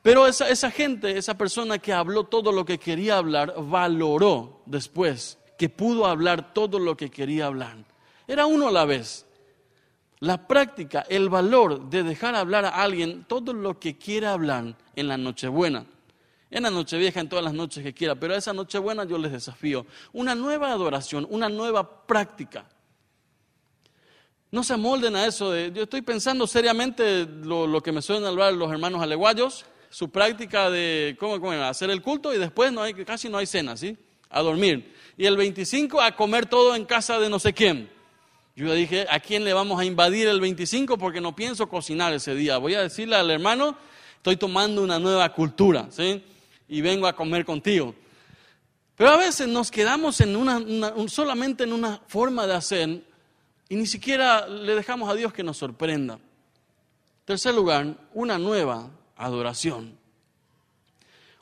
Pero 0.00 0.26
esa, 0.26 0.48
esa 0.48 0.70
gente, 0.70 1.18
esa 1.18 1.36
persona 1.36 1.78
que 1.78 1.92
habló 1.92 2.24
todo 2.24 2.52
lo 2.52 2.64
que 2.64 2.78
quería 2.78 3.18
hablar, 3.18 3.54
valoró 3.58 4.62
después 4.64 5.36
que 5.58 5.68
pudo 5.68 6.06
hablar 6.06 6.54
todo 6.54 6.78
lo 6.78 6.96
que 6.96 7.10
quería 7.10 7.46
hablar. 7.46 7.76
Era 8.26 8.46
uno 8.46 8.68
a 8.68 8.72
la 8.72 8.84
vez. 8.84 9.26
La 10.20 10.46
práctica, 10.46 11.04
el 11.10 11.28
valor 11.28 11.90
de 11.90 12.02
dejar 12.02 12.34
hablar 12.34 12.64
a 12.64 12.70
alguien 12.70 13.24
todo 13.24 13.52
lo 13.52 13.78
que 13.78 13.98
quiera 13.98 14.32
hablar 14.32 14.76
en 14.94 15.08
la 15.08 15.18
Nochebuena. 15.18 15.84
En 16.50 16.62
la 16.62 16.70
Nochevieja, 16.70 17.20
en 17.20 17.28
todas 17.28 17.44
las 17.44 17.52
noches 17.52 17.82
que 17.82 17.92
quiera, 17.92 18.14
pero 18.14 18.32
a 18.32 18.38
esa 18.38 18.54
Nochebuena 18.54 19.04
yo 19.04 19.18
les 19.18 19.32
desafío. 19.32 19.84
Una 20.14 20.34
nueva 20.34 20.70
adoración, 20.70 21.26
una 21.28 21.50
nueva 21.50 22.06
práctica. 22.06 22.64
No 24.50 24.62
se 24.62 24.74
amolden 24.74 25.16
a 25.16 25.26
eso. 25.26 25.50
De, 25.50 25.72
yo 25.72 25.82
estoy 25.82 26.02
pensando 26.02 26.46
seriamente 26.46 27.26
lo, 27.26 27.80
que 27.82 27.92
me 27.92 28.02
suelen 28.02 28.24
hablar 28.24 28.52
los 28.52 28.70
hermanos 28.70 29.02
aleguayos, 29.02 29.66
su 29.90 30.10
práctica 30.10 30.70
de 30.70 31.16
¿cómo, 31.18 31.40
cómo 31.40 31.52
hacer 31.52 31.90
el 31.90 32.02
culto 32.02 32.32
y 32.32 32.38
después 32.38 32.72
no 32.72 32.82
hay, 32.82 32.94
casi 32.94 33.28
no 33.28 33.38
hay 33.38 33.46
cena, 33.46 33.76
¿sí? 33.76 33.96
A 34.30 34.42
dormir. 34.42 34.94
Y 35.16 35.26
el 35.26 35.36
25 35.36 36.00
a 36.00 36.12
comer 36.14 36.46
todo 36.46 36.74
en 36.74 36.84
casa 36.84 37.18
de 37.18 37.28
no 37.28 37.38
sé 37.38 37.52
quién. 37.52 37.90
Yo 38.54 38.72
dije, 38.72 39.06
¿a 39.10 39.20
quién 39.20 39.44
le 39.44 39.52
vamos 39.52 39.78
a 39.78 39.84
invadir 39.84 40.28
el 40.28 40.40
25? 40.40 40.96
Porque 40.96 41.20
no 41.20 41.36
pienso 41.36 41.68
cocinar 41.68 42.14
ese 42.14 42.34
día. 42.34 42.56
Voy 42.56 42.74
a 42.74 42.80
decirle 42.80 43.16
al 43.16 43.30
hermano, 43.30 43.76
estoy 44.16 44.36
tomando 44.36 44.82
una 44.82 44.98
nueva 44.98 45.30
cultura, 45.32 45.88
¿sí? 45.90 46.24
Y 46.66 46.80
vengo 46.80 47.06
a 47.06 47.14
comer 47.14 47.44
contigo. 47.44 47.94
Pero 48.96 49.10
a 49.10 49.16
veces 49.18 49.46
nos 49.46 49.70
quedamos 49.70 50.22
en 50.22 50.34
una, 50.36 50.58
solamente 51.08 51.64
en 51.64 51.74
una 51.74 52.00
forma 52.06 52.46
de 52.46 52.54
hacer 52.54 53.02
y 53.68 53.76
ni 53.76 53.86
siquiera 53.86 54.46
le 54.46 54.74
dejamos 54.74 55.08
a 55.08 55.14
Dios 55.14 55.32
que 55.32 55.42
nos 55.42 55.56
sorprenda. 55.56 56.18
Tercer 57.24 57.54
lugar, 57.54 57.96
una 58.14 58.38
nueva 58.38 58.88
adoración. 59.16 59.98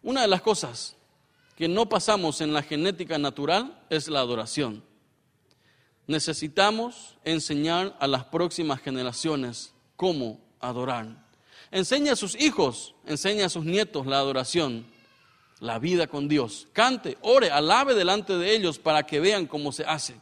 Una 0.03 0.23
de 0.23 0.29
las 0.29 0.43
cosas 0.43 0.97
que 1.57 1.69
no 1.69 1.89
pasamos 1.89 2.41
en 2.41 2.53
la 2.53 2.63
genética 2.63 3.19
natural 3.19 3.83
es 3.91 4.09
la 4.09 4.21
adoración. 4.21 4.83
Necesitamos 6.07 7.17
enseñar 7.25 7.97
a 8.01 8.07
las 8.07 8.25
próximas 8.25 8.81
generaciones 8.81 9.73
cómo 9.97 10.41
adorar. 10.61 11.07
Enseña 11.71 12.13
a 12.13 12.17
sus 12.17 12.35
hijos, 12.41 12.95
enseña 13.07 13.47
a 13.47 13.51
sus 13.51 13.65
nietos 13.65 14.07
la 14.07 14.19
adoración, 14.19 14.87
la 15.61 15.79
vida 15.79 16.07
con 16.07 16.29
Dios. 16.29 16.69
Cante, 16.73 17.17
ore, 17.23 17.51
alabe 17.51 17.95
delante 17.95 18.37
de 18.37 18.55
ellos 18.55 18.79
para 18.79 19.05
que 19.05 19.21
vean 19.21 19.47
cómo 19.47 19.73
se 19.73 19.85
hace. 19.85 20.15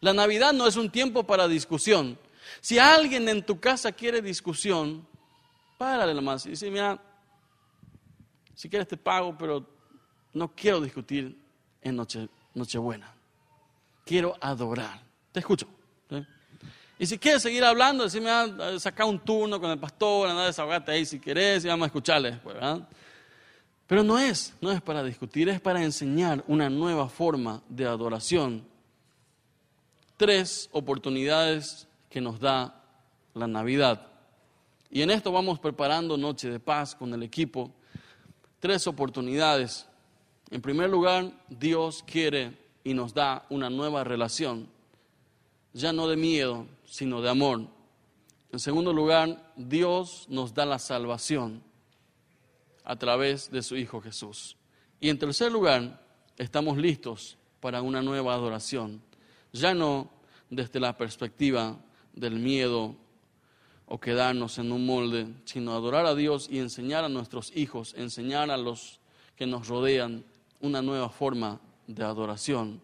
La 0.00 0.12
Navidad 0.12 0.52
no 0.52 0.66
es 0.66 0.76
un 0.76 0.90
tiempo 0.90 1.24
para 1.24 1.48
discusión. 1.48 2.18
Si 2.60 2.78
alguien 2.78 3.28
en 3.28 3.44
tu 3.44 3.58
casa 3.60 3.92
quiere 3.92 4.22
discusión, 4.22 5.06
párale 5.76 6.14
nomás 6.14 6.46
y 6.46 6.50
dice, 6.50 6.70
mira, 6.70 7.00
si 8.54 8.68
quieres 8.68 8.88
te 8.88 8.96
pago, 8.96 9.36
pero 9.36 9.64
no 10.32 10.54
quiero 10.54 10.80
discutir 10.80 11.38
en 11.82 11.96
noche, 11.96 12.28
Nochebuena 12.54 13.18
quiero 14.08 14.34
adorar. 14.40 15.02
Te 15.30 15.40
escucho. 15.40 15.68
Y 16.98 17.06
si 17.06 17.18
quieres 17.18 17.42
seguir 17.42 17.62
hablando, 17.62 18.04
decime, 18.04 18.30
ah, 18.30 18.48
saca 18.78 19.04
un 19.04 19.20
turno 19.20 19.60
con 19.60 19.70
el 19.70 19.78
pastor, 19.78 20.28
anda 20.28 20.44
a 20.44 20.46
desahogarte 20.46 20.90
ahí 20.90 21.04
si 21.04 21.20
querés 21.20 21.64
y 21.64 21.68
vamos 21.68 21.84
a 21.84 21.86
escucharle 21.86 22.32
después. 22.32 22.56
Pero 23.86 24.02
no 24.02 24.18
es, 24.18 24.54
no 24.60 24.72
es 24.72 24.80
para 24.80 25.04
discutir, 25.04 25.48
es 25.48 25.60
para 25.60 25.84
enseñar 25.84 26.42
una 26.48 26.68
nueva 26.68 27.08
forma 27.08 27.62
de 27.68 27.86
adoración. 27.86 28.66
Tres 30.18 30.68
oportunidades 30.72 31.86
que 32.10 32.20
nos 32.20 32.40
da 32.40 32.84
la 33.34 33.46
Navidad. 33.46 34.08
Y 34.90 35.02
en 35.02 35.12
esto 35.12 35.30
vamos 35.30 35.60
preparando 35.60 36.16
Noche 36.16 36.50
de 36.50 36.58
Paz 36.58 36.96
con 36.96 37.14
el 37.14 37.22
equipo. 37.22 37.72
Tres 38.58 38.88
oportunidades. 38.88 39.86
En 40.50 40.60
primer 40.60 40.90
lugar, 40.90 41.32
Dios 41.48 42.02
quiere 42.04 42.58
y 42.82 42.94
nos 42.94 43.14
da 43.14 43.46
una 43.48 43.70
nueva 43.70 44.02
relación, 44.02 44.68
ya 45.72 45.92
no 45.92 46.08
de 46.08 46.16
miedo, 46.16 46.66
sino 46.84 47.22
de 47.22 47.30
amor. 47.30 47.68
En 48.50 48.58
segundo 48.58 48.92
lugar, 48.92 49.52
Dios 49.54 50.26
nos 50.28 50.52
da 50.52 50.66
la 50.66 50.80
salvación 50.80 51.62
a 52.82 52.96
través 52.96 53.52
de 53.52 53.62
su 53.62 53.76
Hijo 53.76 54.00
Jesús. 54.00 54.56
Y 54.98 55.10
en 55.10 55.18
tercer 55.20 55.52
lugar, 55.52 56.02
estamos 56.38 56.76
listos 56.76 57.38
para 57.60 57.82
una 57.82 58.02
nueva 58.02 58.34
adoración, 58.34 59.00
ya 59.52 59.74
no 59.74 60.10
desde 60.50 60.80
la 60.80 60.96
perspectiva 60.96 61.78
del 62.12 62.34
miedo 62.34 62.96
o 63.86 63.98
quedarnos 63.98 64.58
en 64.58 64.72
un 64.72 64.84
molde, 64.84 65.28
sino 65.44 65.72
adorar 65.72 66.06
a 66.06 66.14
Dios 66.14 66.48
y 66.50 66.58
enseñar 66.58 67.04
a 67.04 67.08
nuestros 67.08 67.56
hijos, 67.56 67.94
enseñar 67.96 68.50
a 68.50 68.56
los 68.56 69.00
que 69.36 69.46
nos 69.46 69.68
rodean 69.68 70.24
una 70.60 70.82
nueva 70.82 71.08
forma 71.08 71.60
de 71.86 72.04
adoración. 72.04 72.82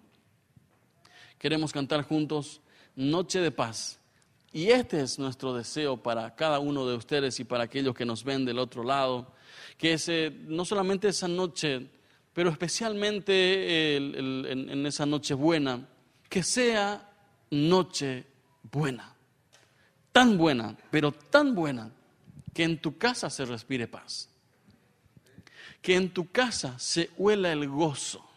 Queremos 1.38 1.72
cantar 1.72 2.04
juntos 2.04 2.60
Noche 2.96 3.40
de 3.40 3.50
Paz. 3.50 3.98
Y 4.52 4.68
este 4.68 5.00
es 5.00 5.18
nuestro 5.18 5.52
deseo 5.52 5.96
para 5.96 6.34
cada 6.36 6.60
uno 6.60 6.86
de 6.86 6.94
ustedes 6.94 7.40
y 7.40 7.44
para 7.44 7.64
aquellos 7.64 7.94
que 7.94 8.04
nos 8.04 8.22
ven 8.22 8.44
del 8.44 8.60
otro 8.60 8.84
lado, 8.84 9.32
que 9.76 9.94
ese, 9.94 10.32
no 10.46 10.64
solamente 10.64 11.08
esa 11.08 11.26
noche, 11.26 11.88
pero 12.32 12.50
especialmente 12.50 13.96
en, 13.96 14.70
en 14.70 14.86
esa 14.86 15.04
noche 15.04 15.34
buena, 15.34 15.88
que 16.34 16.42
sea 16.42 17.00
noche 17.50 18.26
buena, 18.64 19.14
tan 20.10 20.36
buena, 20.36 20.76
pero 20.90 21.12
tan 21.12 21.54
buena, 21.54 21.92
que 22.52 22.64
en 22.64 22.80
tu 22.80 22.98
casa 22.98 23.30
se 23.30 23.44
respire 23.44 23.86
paz, 23.86 24.28
que 25.80 25.94
en 25.94 26.12
tu 26.12 26.32
casa 26.32 26.76
se 26.76 27.10
huela 27.16 27.52
el 27.52 27.68
gozo. 27.68 28.28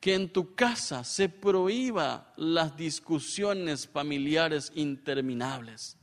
Que 0.00 0.14
en 0.14 0.32
tu 0.32 0.56
casa 0.56 1.04
se 1.04 1.28
prohíba 1.28 2.32
las 2.36 2.76
discusiones 2.76 3.86
familiares 3.86 4.72
interminables, 4.74 5.98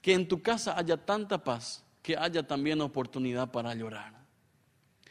que 0.00 0.14
en 0.14 0.28
tu 0.28 0.40
casa 0.40 0.78
haya 0.78 0.96
tanta 0.96 1.44
paz 1.44 1.84
que 2.00 2.16
haya 2.16 2.46
también 2.46 2.80
oportunidad 2.80 3.50
para 3.50 3.74
llorar. 3.74 4.17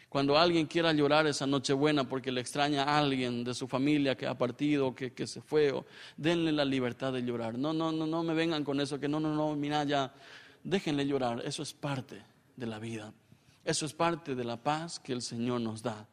Cuando 0.10 0.38
alguien 0.38 0.68
quiera 0.68 0.94
llorar 0.94 1.28
esa 1.28 1.46
noche 1.46 1.74
buena 1.74 2.08
porque 2.08 2.32
le 2.32 2.40
extraña 2.40 2.84
a 2.84 2.98
alguien 2.98 3.44
de 3.44 3.54
su 3.54 3.68
familia 3.68 4.16
que 4.16 4.26
ha 4.26 4.38
partido, 4.38 4.96
que, 4.96 5.12
que 5.14 5.28
se 5.28 5.42
fue, 5.42 5.74
denle 6.16 6.52
la 6.54 6.64
libertad 6.64 7.12
de 7.12 7.24
llorar. 7.24 7.58
No, 7.58 7.74
no, 7.74 7.92
no, 7.92 8.08
no 8.08 8.24
me 8.24 8.34
vengan 8.34 8.64
con 8.64 8.80
eso, 8.80 9.00
que 9.00 9.10
no, 9.10 9.20
no, 9.20 9.36
no, 9.36 9.56
mira 9.56 9.84
ya, 9.84 10.14
déjenle 10.64 11.06
llorar. 11.06 11.42
Eso 11.46 11.62
es 11.62 11.74
parte 11.74 12.22
de 12.56 12.66
la 12.66 12.80
vida. 12.80 13.14
Eso 13.66 13.86
es 13.86 13.94
parte 13.94 14.34
de 14.34 14.46
la 14.46 14.56
paz 14.56 14.98
que 14.98 15.12
el 15.12 15.22
Señor 15.22 15.60
nos 15.60 15.84
da. 15.84 16.08